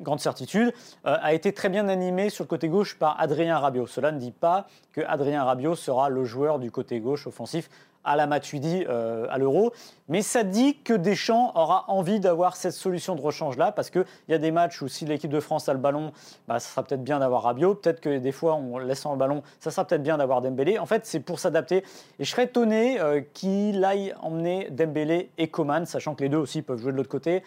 [0.00, 0.72] grande certitude,
[1.06, 3.86] euh, a été très bien animé sur le côté gauche par Adrien Rabiot.
[3.86, 7.70] Cela ne dit pas que Adrien Rabiot sera le joueur du côté gauche offensif
[8.04, 9.72] à la Matuidi euh, à l'Euro.
[10.08, 14.34] Mais ça dit que Deschamps aura envie d'avoir cette solution de rechange-là, parce qu'il y
[14.34, 16.12] a des matchs où si l'équipe de France a le ballon,
[16.48, 17.74] bah, ça sera peut-être bien d'avoir Rabiot.
[17.74, 20.78] Peut-être que des fois, en laissant le ballon, ça sera peut-être bien d'avoir Dembélé.
[20.78, 21.84] En fait, c'est pour s'adapter.
[22.18, 26.38] Et je serais étonné euh, qu'il aille emmener Dembélé et Coman, sachant que les deux
[26.38, 27.42] aussi peuvent jouer de l'autre côté.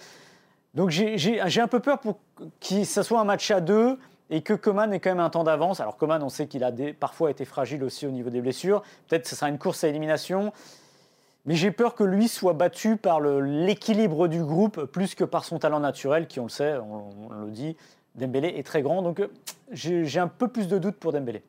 [0.74, 2.18] Donc j'ai un peu peur pour
[2.60, 5.43] que ça soit un match à deux et que Coman ait quand même un temps
[5.43, 5.79] d'avance.
[5.79, 8.81] Alors Coman, on sait qu'il a parfois été fragile aussi au niveau des blessures.
[9.07, 10.53] Peut-être que ce sera une course à élimination.
[11.45, 15.59] Mais j'ai peur que lui soit battu par l'équilibre du groupe plus que par son
[15.59, 17.75] talent naturel, qui on le sait, on, le dit,
[18.15, 19.01] Dembélé est très grand.
[19.01, 19.21] Donc
[19.71, 21.43] j'ai un peu plus de doutes pour Dembélé.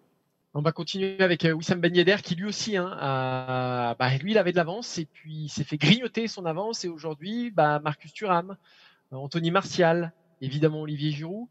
[0.57, 2.97] On va continuer avec euh, Wissam Ben Yedder qui lui aussi, hein,
[3.99, 6.89] bah, lui il avait de l'avance et puis il s'est fait grignoter son avance et
[6.89, 8.57] aujourd'hui bah, Marcus Thuram,
[9.11, 11.49] Anthony Martial, évidemment Olivier Giroud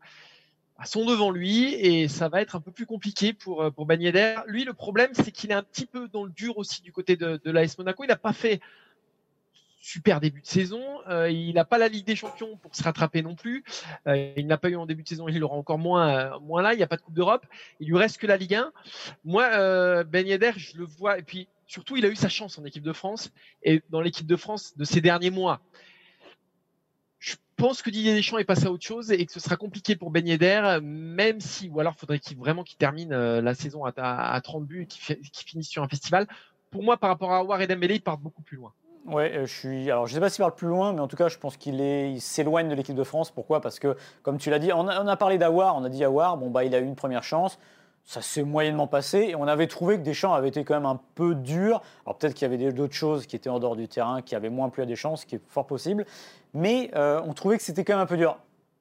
[0.85, 3.99] sont devant lui et ça va être un peu plus compliqué pour, euh, pour Ben
[4.47, 7.15] Lui, le problème, c'est qu'il est un petit peu dans le dur aussi du côté
[7.15, 8.03] de, de l'AS Monaco.
[8.03, 8.59] Il n'a pas fait
[9.83, 10.81] super début de saison.
[11.09, 13.63] Euh, il n'a pas la Ligue des Champions pour se rattraper non plus.
[14.07, 16.73] Euh, il n'a pas eu en début de saison, il aura encore moins, moins là.
[16.73, 17.45] Il n'y a pas de Coupe d'Europe.
[17.81, 18.71] Il lui reste que la Ligue 1.
[19.25, 21.19] Moi, euh, Ben Yedder, je le vois.
[21.19, 23.31] Et puis surtout, il a eu sa chance en équipe de France
[23.61, 25.59] et dans l'équipe de France de ces derniers mois
[27.55, 30.11] pense que Didier Deschamps est passé à autre chose et que ce sera compliqué pour
[30.11, 34.65] Ben Yedder, même si, ou alors faudrait vraiment qu'il termine euh, la saison à, 30
[34.65, 36.27] buts qu'il finisse sur un festival.
[36.71, 38.73] Pour moi, par rapport à Awar et Dembélé, il part beaucoup plus loin.
[39.05, 39.91] Ouais, euh, je suis.
[39.91, 42.21] Alors, je sais pas s'il parle plus loin, mais en tout cas, je pense qu'il
[42.21, 43.31] s'éloigne de l'équipe de France.
[43.31, 43.61] Pourquoi?
[43.61, 46.49] Parce que, comme tu l'as dit, on a, parlé d'Awar, on a dit Awar, bon
[46.49, 47.59] bah, il a eu une première chance
[48.05, 50.99] ça s'est moyennement passé et on avait trouvé que Deschamps avait été quand même un
[51.15, 51.81] peu dur.
[52.05, 54.49] Alors peut-être qu'il y avait d'autres choses qui étaient en dehors du terrain, qui avaient
[54.49, 56.05] moins plu à Deschamps, ce qui est fort possible.
[56.53, 58.37] Mais euh, on trouvait que c'était quand même un peu dur.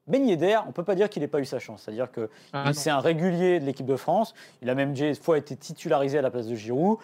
[0.09, 1.83] Ben Yedder, on ne peut pas dire qu'il n'ait pas eu sa chance.
[1.85, 4.35] C'est-à-dire que Ah, c'est un régulier de l'équipe de France.
[4.61, 6.99] Il a même déjà fois été titularisé à la place de Giroud.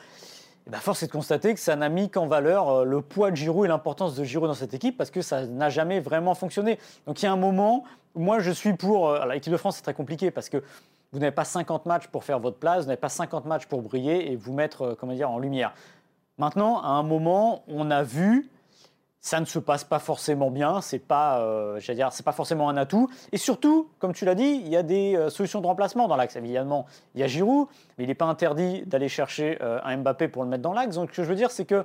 [0.66, 3.30] Et ben, force est de constater que ça n'a mis qu'en valeur euh, le poids
[3.30, 6.34] de Giroud et l'importance de Giroud dans cette équipe parce que ça n'a jamais vraiment
[6.34, 6.78] fonctionné.
[7.06, 7.84] Donc il y a un moment
[8.16, 9.08] où moi je suis pour.
[9.08, 10.62] euh, alors, L'équipe de France, c'est très compliqué parce que
[11.12, 13.82] vous n'avez pas 50 matchs pour faire votre place, vous n'avez pas 50 matchs pour
[13.82, 15.72] briller et vous mettre euh, comment dire, en lumière.
[16.38, 18.50] Maintenant, à un moment, on a vu,
[19.20, 22.68] ça ne se passe pas forcément bien, c'est pas, euh, j'allais dire, c'est pas forcément
[22.68, 23.08] un atout.
[23.32, 26.14] Et surtout, comme tu l'as dit, il y a des euh, solutions de remplacement dans
[26.16, 26.36] l'axe.
[26.36, 27.66] Évidemment, il y a Giroud,
[27.96, 30.94] mais il n'est pas interdit d'aller chercher euh, un Mbappé pour le mettre dans l'axe.
[30.94, 31.84] Donc, ce que je veux dire, c'est que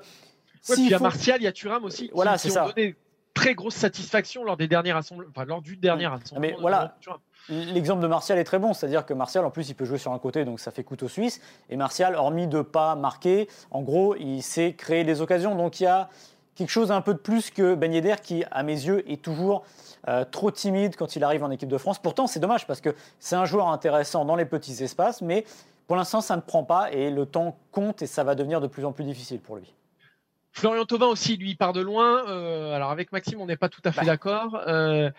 [0.69, 2.51] Ouais, il y a faut- Martial, il y a Thuram aussi, qui, Voilà, qui c'est
[2.51, 2.71] ont ça.
[2.73, 2.95] donné
[3.34, 6.39] très grosse satisfaction lors des derniers rassemblements, enfin lors du dernier rassemblement.
[6.39, 6.96] mais notamment voilà.
[7.50, 10.13] L'exemple de Martial est très bon, c'est-à-dire que Martial, en plus, il peut jouer sur
[10.13, 11.41] un côté, donc ça fait couteau suisse.
[11.69, 15.54] Et Martial, hormis de pas marquer, en gros, il sait créer des occasions.
[15.56, 16.10] Donc il y a
[16.56, 19.63] quelque chose un peu de plus que Ben Yedder, qui, à mes yeux, est toujours
[20.08, 22.00] euh, trop timide quand il arrive en équipe de France.
[22.00, 25.43] Pourtant, c'est dommage parce que c'est un joueur intéressant dans les petits espaces, mais
[25.88, 28.67] pour l'instant, ça ne prend pas et le temps compte et ça va devenir de
[28.67, 29.74] plus en plus difficile pour lui.
[30.53, 32.27] Florian Thauvin aussi, lui, il part de loin.
[32.29, 34.07] Euh, alors avec Maxime, on n'est pas tout à fait Bah.
[34.07, 34.61] d'accord.
[34.67, 35.09] Euh,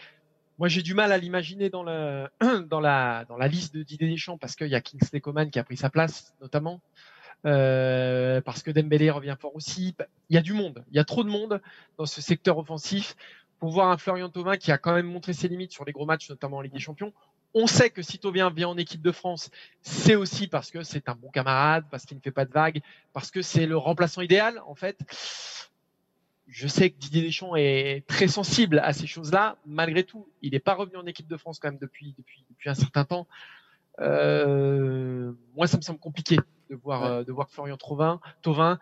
[0.59, 2.31] moi, j'ai du mal à l'imaginer dans la,
[2.67, 5.59] dans, la, dans la liste de Didier Deschamps parce qu'il y a Kingsley Coman qui
[5.59, 6.81] a pris sa place, notamment.
[7.47, 9.95] Euh, parce que Dembélé revient fort aussi.
[10.31, 11.61] Il y a du monde, il y a trop de monde
[11.99, 13.17] dans ce secteur offensif
[13.59, 16.07] pour voir un Florian Thauvin qui a quand même montré ses limites sur les gros
[16.07, 17.13] matchs, notamment en Ligue des Champions.
[17.55, 21.09] On sait que si Thauvin vient en équipe de France, c'est aussi parce que c'est
[21.09, 22.81] un bon camarade, parce qu'il ne fait pas de vagues,
[23.13, 24.99] parce que c'est le remplaçant idéal, en fait.
[26.49, 29.57] Je sais que Didier Deschamps est très sensible à ces choses-là.
[29.67, 32.69] Malgré tout, il n'est pas revenu en équipe de France quand même depuis, depuis, depuis
[32.69, 33.27] un certain temps.
[34.01, 36.37] Euh, moi, ça me semble compliqué
[36.71, 37.09] de voir, Ouais.
[37.09, 38.21] euh, de voir Florian Thauvin.
[38.43, 38.79] Thauvin,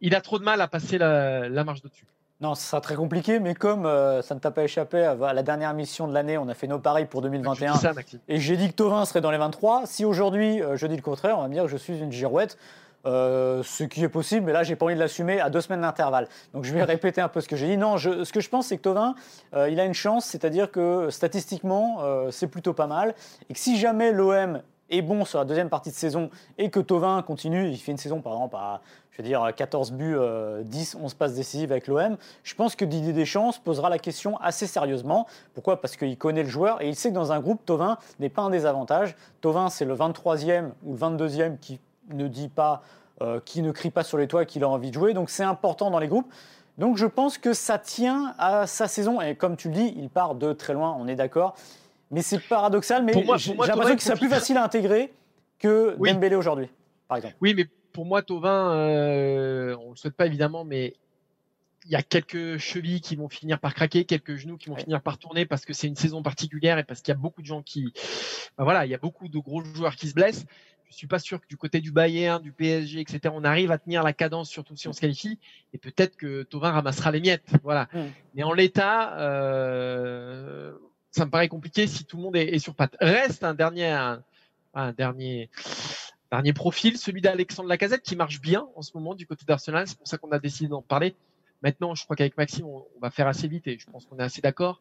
[0.00, 2.06] il a trop de mal à passer la, la marche de-dessus.
[2.42, 5.42] Non, ce sera très compliqué, mais comme euh, ça ne t'a pas échappé, à la
[5.44, 7.72] dernière mission de l'année, on a fait nos paris pour Tu 2021.
[7.74, 7.92] dis ça.
[8.28, 9.82] Et j'ai dit que Tovin serait dans les 23.
[9.86, 12.10] Si aujourd'hui euh, je dis le contraire, on va me dire que je suis une
[12.12, 12.58] girouette.
[13.04, 15.80] Euh, ce qui est possible, mais là j'ai pas envie de l'assumer à deux semaines
[15.80, 16.28] d'intervalle.
[16.54, 17.76] Donc je vais répéter un peu ce que j'ai dit.
[17.76, 19.16] Non, je- ce que je pense c'est que Tovin,
[19.54, 23.16] euh, il a une chance, c'est-à-dire que statistiquement euh, c'est plutôt pas mal,
[23.50, 26.78] et que si jamais l'OM est bon sur la deuxième partie de saison et que
[26.78, 28.80] Tovin continue, il fait une saison par exemple à
[29.12, 32.84] je veux dire 14 buts, euh, 10, 11 passes décisives avec l'OM, je pense que
[32.84, 35.26] Didier Deschamps se posera la question assez sérieusement.
[35.52, 35.80] Pourquoi?
[35.80, 38.42] Parce qu'il connaît le joueur et il sait que dans un groupe, Tovin n'est pas
[38.42, 39.14] un désavantage.
[39.42, 41.78] Tovin, c'est le 23e ou le 22e qui
[42.10, 42.82] ne dit pas,
[43.20, 45.12] euh, qui ne crie pas sur les toits qu'il a envie de jouer.
[45.12, 46.32] Donc c'est important dans les groupes.
[46.78, 49.20] Donc je pense que ça tient à sa saison.
[49.20, 51.54] Et comme tu le dis, il part de très loin, on est d'accord.
[52.12, 55.12] Mais c'est paradoxal, mais j'ai l'impression que c'est plus facile à intégrer
[55.58, 56.12] que Oui.
[56.12, 56.68] Dembélé aujourd'hui,
[57.08, 57.36] par exemple.
[57.40, 60.94] Oui, mais pour moi, Tovin, euh, on le souhaite pas évidemment, mais
[61.84, 64.82] il y a quelques chevilles qui vont finir par craquer, quelques genoux qui vont Ouais.
[64.82, 67.42] finir par tourner parce que c'est une saison particulière et parce qu'il y a beaucoup
[67.42, 67.92] de gens qui,
[68.56, 70.44] ben voilà, il y a beaucoup de gros joueurs qui se blessent.
[70.88, 73.78] Je suis pas sûr que du côté du Bayern, du PSG, etc., on arrive à
[73.78, 75.38] tenir la cadence, surtout si on se qualifie.
[75.72, 77.88] Et peut-être que Tovin ramassera les miettes, voilà.
[77.94, 78.00] Mm.
[78.34, 80.72] Mais en l'état, euh,
[81.12, 82.96] ça me paraît compliqué si tout le monde est, sur patte.
[83.00, 83.90] Reste un dernier,
[84.74, 85.50] un, dernier,
[86.30, 89.86] dernier profil, celui d'Alexandre Lacazette, qui marche bien en ce moment du côté d'Arsenal.
[89.86, 91.14] C'est pour ça qu'on a décidé d'en parler.
[91.62, 94.22] Maintenant, je crois qu'avec Maxime, on, va faire assez vite et je pense qu'on est
[94.22, 94.80] assez d'accord.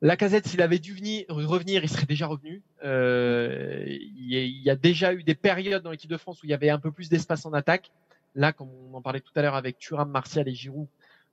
[0.00, 2.60] Lacazette, s'il avait dû venir, revenir, il serait déjà revenu.
[2.82, 6.42] Euh, il, y a, il y a déjà eu des périodes dans l'équipe de France
[6.42, 7.92] où il y avait un peu plus d'espace en attaque.
[8.34, 10.88] Là, comme on en parlait tout à l'heure avec Thuram, Martial et Giroud,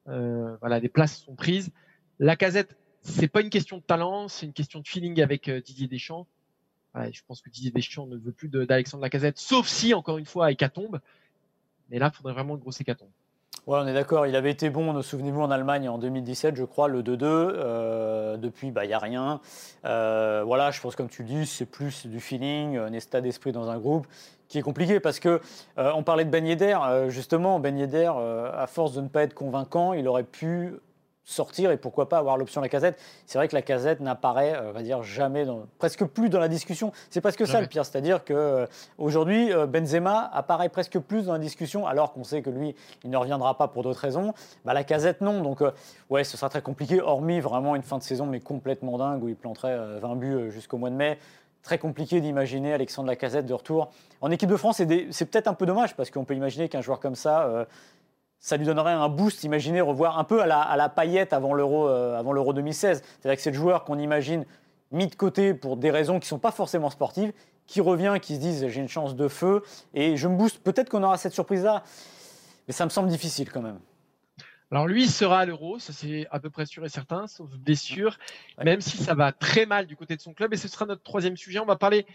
[0.07, 1.71] euh, voilà, des places sont prises.
[2.19, 2.75] Lacazette,
[3.09, 6.27] c'est pas une question de talent, c'est une question de feeling avec euh, Didier Deschamps.
[6.95, 10.51] Je pense que Didier Deschamps ne veut plus d'Alexandre Lacazette, sauf si, encore une fois,
[10.51, 10.99] hécatombe.
[11.89, 13.09] Mais là, il faudrait vraiment une grosse hécatombe.
[13.67, 14.27] Ouais, on est d'accord.
[14.27, 17.23] Il avait été bon, souvenez-vous, en Allemagne en 2017, je crois, le 2-2.
[17.23, 19.39] Euh, depuis, bah, il n'y a rien.
[19.85, 23.53] Euh, voilà, je pense, comme tu le dis, c'est plus du feeling, un état d'esprit
[23.53, 24.07] dans un groupe
[24.49, 25.41] qui est compliqué parce que
[25.77, 27.05] on parlait de Ben Yedder.
[27.09, 28.11] justement, Ben Yedder,
[28.51, 30.79] à force de ne pas être convaincant, il aurait pu
[31.29, 32.99] sortir et pourquoi pas avoir l'option la casette.
[33.25, 36.39] C'est vrai que la casette n'apparaît, euh, on va dire, jamais, dans, presque plus dans
[36.39, 36.91] la discussion.
[37.09, 38.65] C'est presque ça le pire, c'est-à-dire que euh,
[38.97, 43.09] aujourd'hui, euh, Benzema apparaît presque plus dans la discussion, alors qu'on sait que lui, il
[43.09, 44.33] ne reviendra pas pour d'autres raisons.
[44.65, 45.41] Bah, la casette, non.
[45.41, 45.71] Donc, euh,
[46.09, 49.29] ouais, ce sera très compliqué, hormis vraiment une fin de saison, mais complètement dingue, où
[49.29, 51.19] il planterait euh, 20 buts jusqu'au mois de mai.
[51.61, 53.91] Très compliqué d'imaginer Alexandre Lacazette de retour.
[54.21, 54.77] En équipe de France,
[55.11, 57.43] c'est peut-être un peu dommage, parce qu'on peut imaginer qu'un joueur comme ça.
[57.43, 57.65] euh,
[58.39, 61.53] ça lui donnerait un boost, imaginez revoir un peu à la, à la paillette avant
[61.53, 63.03] l'Euro euh, avant l'Euro 2016.
[63.03, 64.45] C'est-à-dire que c'est le joueur qu'on imagine
[64.91, 67.33] mis de côté pour des raisons qui ne sont pas forcément sportives,
[67.67, 69.61] qui revient, qui se disent j'ai une chance de feu
[69.93, 70.63] et je me booste.
[70.63, 71.83] Peut-être qu'on aura cette surprise-là,
[72.67, 73.79] mais ça me semble difficile quand même.
[74.71, 77.49] Alors lui il sera à l'Euro, ça c'est à peu près sûr et certain, sauf
[77.57, 78.17] blessure,
[78.63, 80.53] même si ça va très mal du côté de son club.
[80.53, 81.59] Et ce sera notre troisième sujet.
[81.59, 82.05] On va parler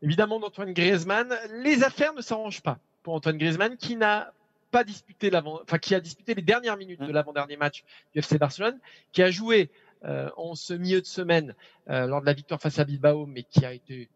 [0.00, 1.34] évidemment d'Antoine Griezmann.
[1.62, 4.32] Les affaires ne s'arrangent pas pour Antoine Griezmann qui n'a
[4.72, 7.12] pas disputé l'avant, enfin qui a disputé les dernières minutes de mm.
[7.12, 8.80] l'avant-dernier match du FC Barcelone,
[9.12, 9.70] qui a joué
[10.04, 11.54] euh, en ce milieu de semaine
[11.88, 14.08] euh, lors de la victoire face à Bilbao, mais qui a été,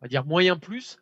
[0.00, 0.98] on va dire, moyen plus.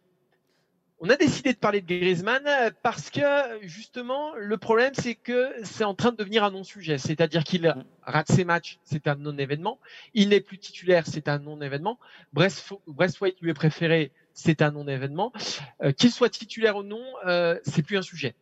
[1.01, 2.43] On a décidé de parler de Griezmann
[2.83, 3.21] parce que
[3.63, 7.73] justement le problème c'est que c'est en train de devenir un non-sujet, c'est-à-dire qu'il
[8.03, 9.79] rate ses matchs, c'est un non-événement.
[10.15, 12.01] Il n'est plus titulaire, c'est un non-événement.
[12.35, 15.33] White lui est préféré, c'est un non-événement.
[15.83, 18.35] Euh, qu'il soit titulaire ou non, euh, c'est plus un sujet.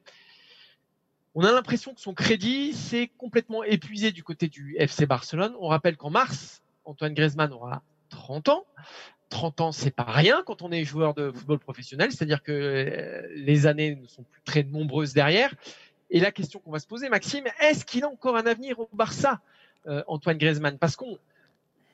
[1.38, 5.54] On a l'impression que son crédit s'est complètement épuisé du côté du FC Barcelone.
[5.60, 8.64] On rappelle qu'en mars, Antoine Griezmann aura 30 ans.
[9.28, 13.28] 30 ans, c'est pas rien quand on est joueur de football professionnel, c'est-à-dire que euh,
[13.34, 15.54] les années ne sont plus très nombreuses derrière.
[16.08, 18.88] Et la question qu'on va se poser, Maxime, est-ce qu'il a encore un avenir au
[18.94, 19.42] Barça,
[19.88, 20.78] euh, Antoine Griezmann?
[20.78, 21.18] Parce qu'on,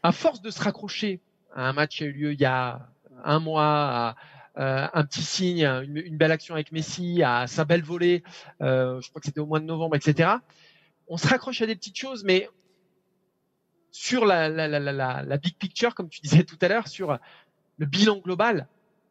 [0.04, 1.18] à force de se raccrocher
[1.52, 2.86] à un match qui a eu lieu il y a
[3.24, 4.14] un mois,
[4.58, 8.22] euh, un petit signe, une, belle action avec Messi, à sa belle volée,
[8.60, 10.30] je crois que c'était au mois de novembre, etc.
[11.08, 12.48] On se raccroche à des petites choses, mais
[13.90, 17.18] sur la, la, la, la, big picture, comme tu disais tout à l'heure, sur
[17.78, 18.68] le bilan global,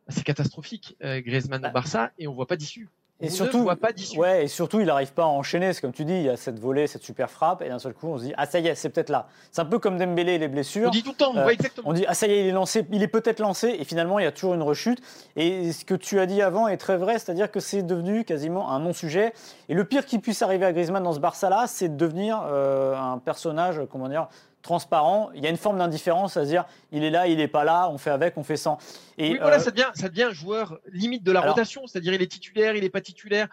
[0.08, 1.70] c'est catastrophique, euh, Griezmann au bah.
[1.70, 2.90] Barça, et on voit pas d'issue.
[3.22, 5.74] Et surtout, voit pas ouais, et surtout, il n'arrive pas à enchaîner.
[5.74, 7.94] C'est comme tu dis, il y a cette volée, cette super frappe, et d'un seul
[7.94, 9.28] coup, on se dit, ah ça y est, c'est peut-être là.
[9.52, 10.88] C'est un peu comme Dembélé et les blessures.
[10.88, 11.90] On dit tout le temps, euh, exactement.
[11.90, 14.20] On dit, ah ça y est, il est lancé, il est peut-être lancé, et finalement,
[14.20, 15.02] il y a toujours une rechute.
[15.36, 18.72] Et ce que tu as dit avant est très vrai, c'est-à-dire que c'est devenu quasiment
[18.72, 19.34] un non-sujet.
[19.70, 22.96] Et le pire qui puisse arriver à Griezmann dans ce Barça-là, c'est de devenir euh,
[22.96, 24.28] un personnage, comment dire,
[24.62, 27.64] transparent, il y a une forme d'indifférence à dire il est là, il n'est pas
[27.64, 28.78] là, on fait avec, on fait sans.
[29.18, 32.14] Et oui, voilà, euh, ça devient, ça devient un joueur limite de la rotation, c'est-à-dire
[32.14, 33.48] il est titulaire, il n'est pas titulaire.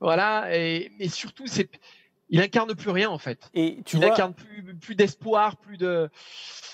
[0.00, 1.70] Voilà, et, surtout, c'est,
[2.28, 3.48] il incarne plus rien en fait.
[3.54, 6.10] Et tu il incarne plus, plus d'espoir, plus de.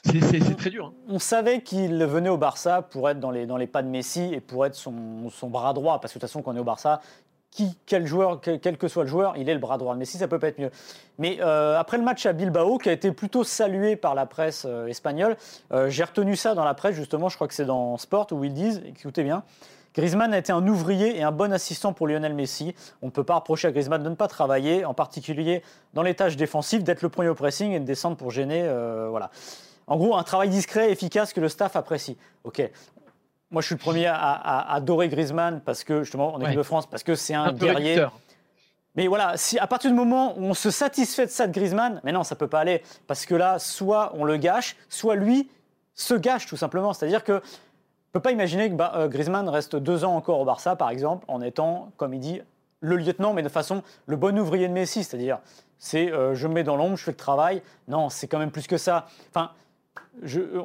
[0.04, 0.86] C'est très dur.
[0.86, 0.94] Hein.
[1.08, 4.32] On savait qu'il venait au Barça pour être dans les, dans les pas de Messi
[4.32, 6.60] et pour être son, son bras droit, parce que de toute façon, quand on est
[6.60, 7.00] au Barça,
[7.86, 10.28] quel joueur, quel, que soit le joueur, il est le bras droit Mais si ça
[10.28, 10.70] peut pas être mieux.
[11.18, 14.64] Mais euh, après le match à Bilbao, qui a été plutôt salué par la presse
[14.68, 15.36] euh, espagnole,
[15.72, 18.44] euh, j'ai retenu ça dans la presse, justement, je crois que c'est dans Sport, où
[18.44, 19.42] ils disent, écoutez bien,
[19.94, 22.74] Griezmann a été un ouvrier et un bon assistant pour Lionel Messi.
[23.03, 25.62] On ne peut pas reprocher à Griezmann de ne pas travailler, en particulier
[25.94, 28.62] dans les tâches défensives, d'être le premier au pressing et de descendre pour gêner.
[29.11, 29.32] voilà.
[29.88, 32.16] En gros, un travail discret, efficace que le staff apprécie.
[32.44, 32.62] Ok,
[33.51, 36.86] moi, je suis le premier à, adorer Griezmann parce que, justement, en équipe de France,
[36.86, 38.07] parce que c'est un, guerrier.
[38.96, 42.01] Mais voilà, si à partir du moment où on se satisfait de ça de Griezmann,
[42.03, 42.82] mais non, ça peut pas aller.
[43.07, 45.48] Parce que là, soit on le gâche, soit lui
[45.94, 46.92] se gâche tout simplement.
[46.92, 47.40] C'est-à-dire que ne
[48.12, 51.24] peut pas imaginer que bah, euh, Griezmann reste deux ans encore au Barça, par exemple,
[51.28, 52.40] en étant, comme il dit,
[52.80, 55.05] le lieutenant, mais de façon le bon ouvrier de Messi.
[55.05, 55.38] C'est-à-dire,
[55.78, 57.62] c'est euh, je me mets dans l'ombre, je fais le travail.
[57.86, 59.07] Non, c'est quand même plus que ça.
[59.28, 59.51] Enfin,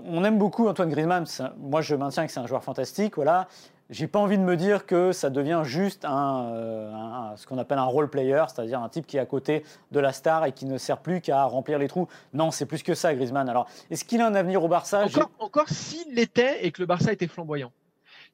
[0.05, 1.25] on aime beaucoup Antoine Griezmann.
[1.57, 3.15] Moi, je maintiens que c'est un joueur fantastique.
[3.15, 3.47] Voilà.
[3.91, 7.77] J'ai pas envie de me dire que ça devient juste un, euh, ce qu'on appelle
[7.77, 10.65] un role player, c'est-à-dire un type qui est à côté de la star et qui
[10.65, 12.07] ne sert plus qu'à remplir les trous.
[12.33, 13.47] Non, c'est plus que ça, Griezmann.
[13.47, 15.05] Alors, est-ce qu'il a un avenir au Barça?
[15.37, 17.71] Encore, s'il l'était et que le Barça était flamboyant.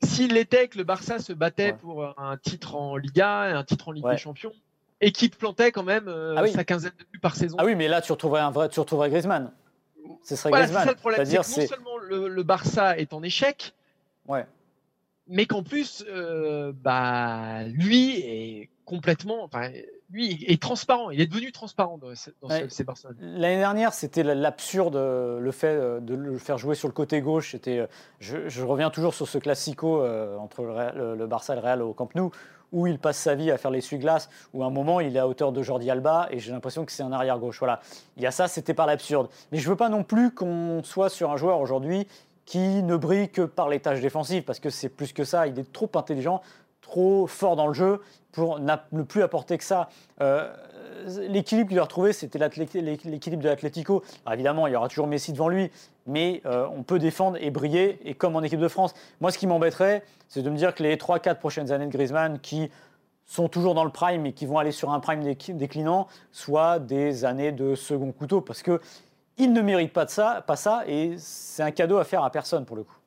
[0.04, 3.90] S'il l'était et que le Barça se battait pour un titre en Liga, un titre
[3.90, 4.54] en Ligue des Champions,
[5.02, 7.58] et qu'il plantait quand même euh, ah sa quinzaine de buts par saison.
[7.60, 9.52] Ah oui, mais là, tu retrouverais, un vrai, tu retrouverais Griezmann.
[10.24, 11.26] Ce serait voilà, C'est ça le problème.
[11.26, 13.74] C'est que non seulement le, Barça est en échec,
[14.28, 14.46] ouais.
[15.28, 19.44] mais qu'en plus, euh, bah, lui est complètement.
[19.44, 19.70] Enfin,
[20.10, 21.10] lui est transparent.
[21.12, 23.16] Il est devenu transparent dans, ces Barcelone.
[23.20, 27.52] L'année dernière, c'était l'absurde, le fait euh, de le faire jouer sur le côté gauche.
[27.52, 27.88] C'était, euh,
[28.20, 30.06] je, reviens toujours sur ce classico
[30.38, 32.32] entre le, le, Barça et le Real au Camp Nou,
[32.72, 35.28] où il passe sa vie à faire l'essuie-glace, où à un moment il est à
[35.28, 37.60] hauteur de Jordi Alba et j'ai l'impression que c'est un arrière-gauche.
[37.60, 37.82] Voilà.
[38.18, 39.30] Il y a ça, c'était par l'absurde.
[39.52, 42.08] Mais je veux pas non plus qu'on soit sur un joueur aujourd'hui
[42.46, 45.48] qui ne brille que par les tâches défensives, parce que c'est plus que ça.
[45.48, 46.42] Il est trop intelligent,
[46.82, 48.02] trop fort dans le jeu
[48.32, 49.90] pour ne plus apporter que ça.
[50.22, 50.52] Euh,
[51.30, 54.04] l'équilibre qu'il a retrouvé, c'était l'équilibre de l'Atlético.
[54.32, 55.72] Évidemment, il y aura toujours Messi devant lui,
[56.08, 58.94] mais euh, on peut défendre et briller, et comme en équipe de France.
[59.20, 62.40] Moi, ce qui m'embêterait, c'est de me dire que les 3-4 prochaines années de Griezmann,
[62.40, 62.70] qui
[63.26, 67.24] sont toujours dans le prime et qui vont aller sur un prime déclinant, soient des
[67.26, 68.82] années de second couteau, parce que
[69.38, 72.30] il ne mérite pas, de ça, pas ça, et c'est un cadeau à faire à
[72.30, 72.98] personne pour le coup.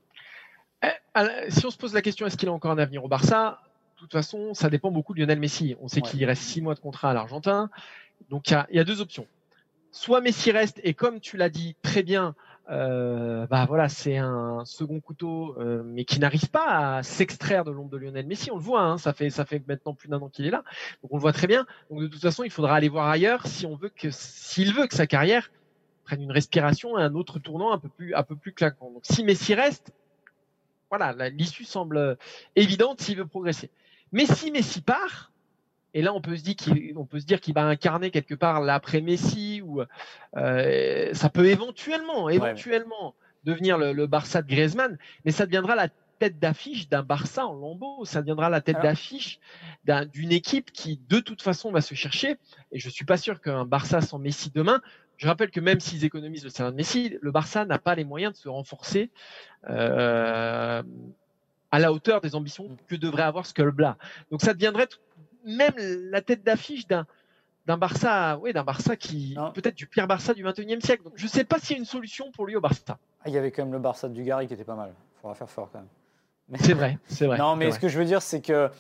[0.83, 3.61] Eh, si on se pose la question, est-ce qu'il a encore un avenir au Barça?
[3.97, 5.77] De toute façon, ça dépend beaucoup de Lionel Messi.
[5.81, 7.71] On sait qu'il reste six mois de contrat à l'Argentin.
[8.31, 9.27] Donc il y, a deux options.
[9.93, 12.35] Soit Messi reste, et comme tu l'as dit très bien,
[12.71, 17.71] euh, bah voilà, c'est un second couteau, euh, mais qui n'arrive pas à s'extraire de
[17.71, 18.51] l'ombre de Lionel Messi.
[18.51, 20.65] On le voit, hein, ça fait ça fait maintenant plus d'un an qu'il est là,
[21.03, 21.67] donc on le voit très bien.
[21.91, 24.87] Donc de toute façon, il faudra aller voir ailleurs si on veut que s'il veut
[24.87, 25.51] que sa carrière
[26.05, 28.91] prenne une respiration et un autre tournant un peu plus un peu plus claquant.
[28.91, 29.93] Donc si Messi reste,
[30.89, 32.17] voilà, l'issue semble
[32.57, 33.71] évidente s'il veut progresser.
[34.13, 35.33] Mais si Messi part,
[35.95, 38.61] et là, on peut se dire qu'il, peut se dire qu'il va incarner quelque part
[38.61, 39.81] l'après Messi ou
[40.37, 43.15] euh, ça peut éventuellement, éventuellement
[43.45, 45.89] devenir le, Barça de Griezmann, mais ça deviendra la
[46.19, 48.05] tête d'affiche d'un Barça en lambeau.
[48.05, 49.39] Ça deviendra la tête d'affiche
[49.85, 52.39] d'une équipe qui, de toute façon, va se chercher.
[52.73, 54.81] Et je suis pas sûr qu'un Barça sans Messi demain.
[55.17, 58.05] Je rappelle que même s'ils économisent le salaire de Messi, le Barça n'a pas les
[58.05, 59.11] moyens de se renforcer.
[59.71, 60.83] Euh,
[61.75, 63.97] à la hauteur des ambitions que devrait avoir ce Blas.
[64.31, 64.87] Donc ça deviendrait
[65.45, 65.75] même
[66.11, 67.07] la tête d'affiche d'un
[67.67, 71.03] d'un Barça, oui, d'un Barça qui peut-être du pire Barça du 21e siècle.
[71.03, 72.99] Donc je ne sais pas s'il y a une solution pour lui au Barça.
[73.21, 74.93] Ah, il y avait quand même le Barça de Dugarry qui était pas mal.
[75.17, 75.89] Il faudra faire fort quand même.
[76.61, 77.39] C'est vrai, c'est vrai.
[77.39, 78.71] Non, mais ce que je veux dire, c'est que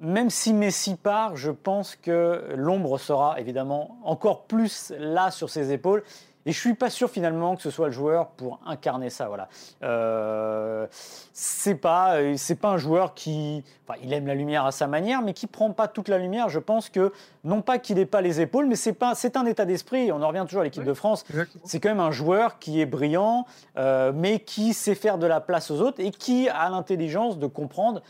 [0.00, 5.72] même si Messi part, je pense que l'ombre sera évidemment encore plus là sur ses
[5.72, 6.02] épaules.
[6.46, 9.28] Et je suis pas sûr finalement que ce soit le joueur pour incarner ça.
[9.28, 9.48] Voilà.
[9.82, 10.86] Euh,
[11.32, 15.22] c'est pas, c'est pas un joueur qui, enfin, il aime la lumière à sa manière,
[15.22, 16.48] mais qui prend pas toute la lumière.
[16.48, 17.12] Je pense que
[17.44, 20.12] non pas qu'il n'ait pas les épaules, mais c'est pas, c'est un état d'esprit.
[20.12, 21.24] On en revient toujours à l'équipe de France.
[21.64, 23.46] C'est quand même un joueur qui est brillant,
[23.78, 27.46] euh, mais qui sait faire de la place aux autres et qui a l'intelligence de
[27.46, 28.02] comprendre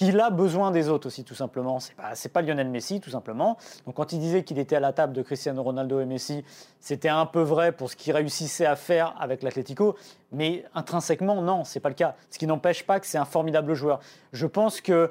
[0.00, 1.78] qu'il a besoin des autres aussi, tout simplement.
[1.78, 3.58] C'est pas, pas Lionel Messi, tout simplement.
[3.84, 6.42] Donc, quand il disait qu'il était à la table de Cristiano Ronaldo et Messi,
[6.80, 9.96] c'était un peu vrai pour ce qu'il réussissait à faire avec l'Atlético,
[10.32, 12.16] mais intrinsèquement, non, c'est pas le cas.
[12.30, 14.00] Ce qui n'empêche pas que c'est un formidable joueur.
[14.32, 15.10] Je pense que.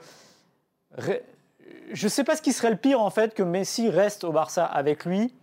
[1.92, 4.66] Je sais pas ce qui serait le pire, en fait, que Messi reste au Barça
[4.66, 5.36] avec lui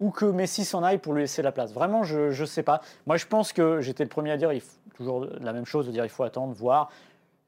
[0.00, 1.74] ou que Messi s'en aille pour lui laisser la place.
[1.74, 2.80] Vraiment, je ne sais pas.
[3.06, 4.50] Moi, je pense que j'étais le premier à dire,
[4.96, 6.90] toujours la même chose, de dire il faut attendre, voir.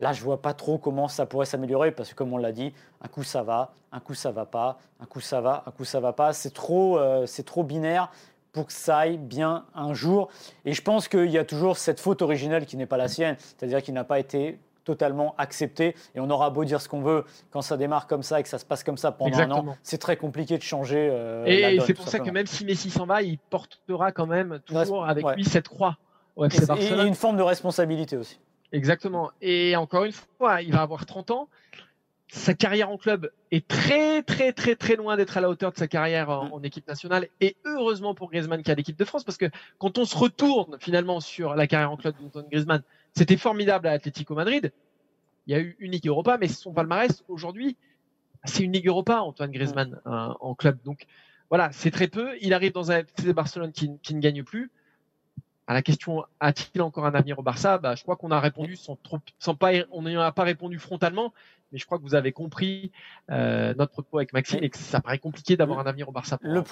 [0.01, 2.73] Là, je vois pas trop comment ça pourrait s'améliorer parce que, comme on l'a dit,
[3.01, 5.85] un coup ça va, un coup ça va pas, un coup ça va, un coup
[5.85, 6.33] ça va pas.
[6.33, 8.11] C'est trop, euh, c'est trop binaire
[8.53, 10.29] pour que ça aille bien un jour.
[10.65, 13.37] Et je pense qu'il y a toujours cette faute originelle qui n'est pas la sienne,
[13.39, 15.95] c'est-à-dire qu'il n'a pas été totalement accepté.
[16.15, 18.49] Et on aura beau dire ce qu'on veut, quand ça démarre comme ça et que
[18.49, 21.09] ça se passe comme ça pendant un an, c'est très compliqué de changer.
[21.11, 24.61] Euh, et c'est pour ça que même si Messi s'en va, il portera quand même
[24.65, 25.97] toujours avec lui cette croix.
[26.79, 28.39] et une forme de responsabilité aussi.
[28.73, 29.31] Exactement.
[29.41, 31.49] Et encore une fois, il va avoir 30 ans.
[32.29, 35.77] Sa carrière en club est très, très, très, très loin d'être à la hauteur de
[35.77, 37.29] sa carrière en, équipe nationale.
[37.41, 39.47] Et heureusement pour Griezmann qui a l'équipe de France, parce que
[39.79, 42.83] quand on se retourne finalement sur la carrière en club d'Antoine Griezmann,
[43.15, 44.73] c'était formidable à Atlético Madrid.
[45.47, 47.77] Il y a eu une Ligue Europa, mais son palmarès aujourd'hui,
[48.45, 50.79] c'est une Ligue Europa, Antoine Griezmann, hein, en club.
[50.85, 51.07] Donc
[51.49, 52.37] voilà, c'est très peu.
[52.41, 54.73] Il arrive dans un FC Barcelone qui ne gagne plus
[55.67, 57.79] à la question a-t-il encore un avenir au Barça?
[57.79, 60.79] Bah, Je crois qu'on a répondu sans trop, sans pas, on n'y a pas répondu
[60.79, 61.33] frontalement,
[61.73, 62.93] mais je crois que vous avez compris
[63.31, 66.39] euh, notre propos avec Maxime et que ça paraît compliqué d'avoir un avenir au Barça.
[66.41, 66.63] le,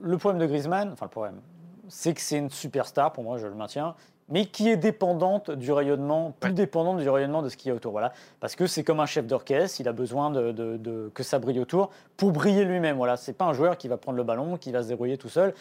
[0.00, 1.40] le, problème de Griezmann, enfin le problème,
[1.88, 3.94] c'est que c'est une superstar pour moi, je le maintiens,
[4.28, 7.74] mais qui est dépendante du rayonnement, plus dépendante du rayonnement de ce qu'il y a
[7.74, 7.92] autour.
[7.92, 8.12] Voilà.
[8.40, 11.60] Parce que c'est comme un chef d'orchestre, il a besoin de, de, que ça brille
[11.60, 12.96] autour pour briller lui-même.
[12.96, 13.16] Voilà.
[13.16, 15.28] Ce n'est pas un joueur qui va prendre le ballon, qui va se débrouiller tout
[15.28, 15.54] seul.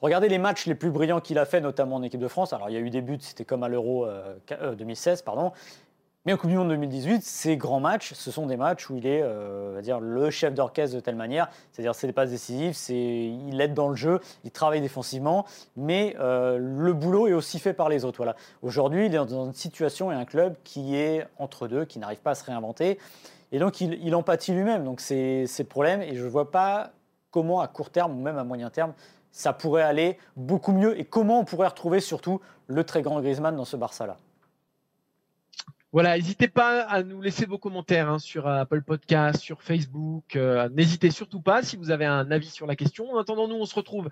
[0.00, 2.52] Regardez les matchs les plus brillants qu'il a fait, notamment en équipe de France.
[2.52, 4.06] Alors il y a eu des buts, c'était comme à l'Euro
[4.76, 5.52] 2016, euh, pardon.
[6.26, 9.06] Mais en Coupe du Monde 2018, ces grands matchs, ce sont des matchs où il
[9.06, 11.50] est euh, dire, le chef d'orchestre de telle manière.
[11.70, 15.44] C'est-à-dire, c'est des passes décisives, il aide dans le jeu, il travaille défensivement,
[15.76, 18.16] mais euh, le boulot est aussi fait par les autres.
[18.16, 18.36] Voilà.
[18.62, 22.20] Aujourd'hui, il est dans une situation et un club qui est entre deux, qui n'arrive
[22.20, 22.98] pas à se réinventer.
[23.52, 24.82] Et donc, il, il en pâtit lui-même.
[24.82, 26.00] Donc, c'est le problème.
[26.00, 26.92] Et je ne vois pas
[27.30, 28.94] comment, à court terme ou même à moyen terme,
[29.30, 33.54] ça pourrait aller beaucoup mieux et comment on pourrait retrouver surtout le très grand Griezmann
[33.54, 34.16] dans ce Barça-là.
[35.94, 40.34] Voilà, n'hésitez pas à nous laisser vos commentaires hein, sur euh, Apple Podcast, sur Facebook.
[40.34, 43.12] Euh, n'hésitez surtout pas si vous avez un avis sur la question.
[43.12, 44.10] En attendant, nous, on se retrouve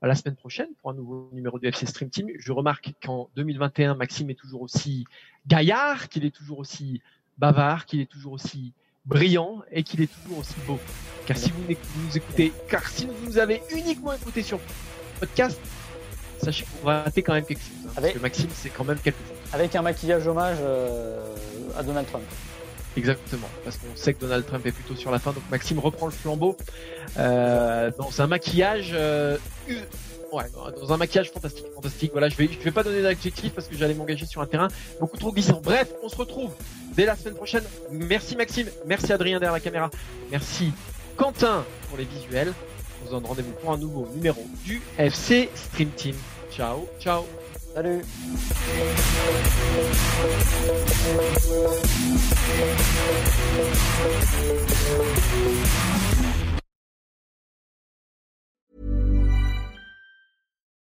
[0.00, 2.28] la semaine prochaine pour un nouveau numéro du FC Stream Team.
[2.38, 5.04] Je remarque qu'en 2021, Maxime est toujours aussi
[5.46, 7.02] gaillard, qu'il est toujours aussi
[7.36, 8.72] bavard, qu'il est toujours aussi
[9.04, 10.80] brillant et qu'il est toujours aussi beau.
[11.26, 14.58] Car si vous nous écoutez, car si vous nous avez uniquement écouté sur
[15.20, 15.60] podcast,
[16.42, 17.86] sachez que vous ratez quand même quelque chose.
[17.86, 19.36] Hein, parce que Maxime, c'est quand même quelque chose.
[19.52, 21.20] Avec un maquillage hommage euh,
[21.76, 22.24] à Donald Trump.
[22.96, 26.06] Exactement, parce qu'on sait que Donald Trump est plutôt sur la fin, donc Maxime reprend
[26.06, 26.56] le flambeau
[27.16, 29.36] euh, dans un maquillage, euh,
[30.32, 30.44] ouais,
[30.80, 32.10] dans un maquillage fantastique, fantastique.
[32.10, 34.66] Voilà, je vais, je vais pas donner d'adjectif parce que j'allais m'engager sur un terrain
[34.98, 35.60] beaucoup trop glissant.
[35.62, 36.50] Bref, on se retrouve
[36.96, 37.62] dès la semaine prochaine.
[37.92, 39.90] Merci Maxime, merci Adrien derrière la caméra,
[40.32, 40.72] merci
[41.16, 42.52] Quentin pour les visuels.
[43.00, 46.16] On vous donne rendez-vous pour un nouveau numéro du FC Stream Team.
[46.50, 47.24] Ciao, ciao.
[47.74, 48.02] Salut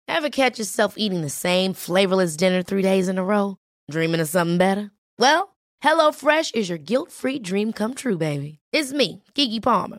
[0.09, 3.59] Ever catch yourself eating the same flavorless dinner three days in a row?
[3.91, 4.91] Dreaming of something better?
[5.19, 5.55] Well,
[5.85, 8.59] HelloFresh is your guilt-free dream come true, baby.
[8.73, 9.99] It's me, Kiki Palmer.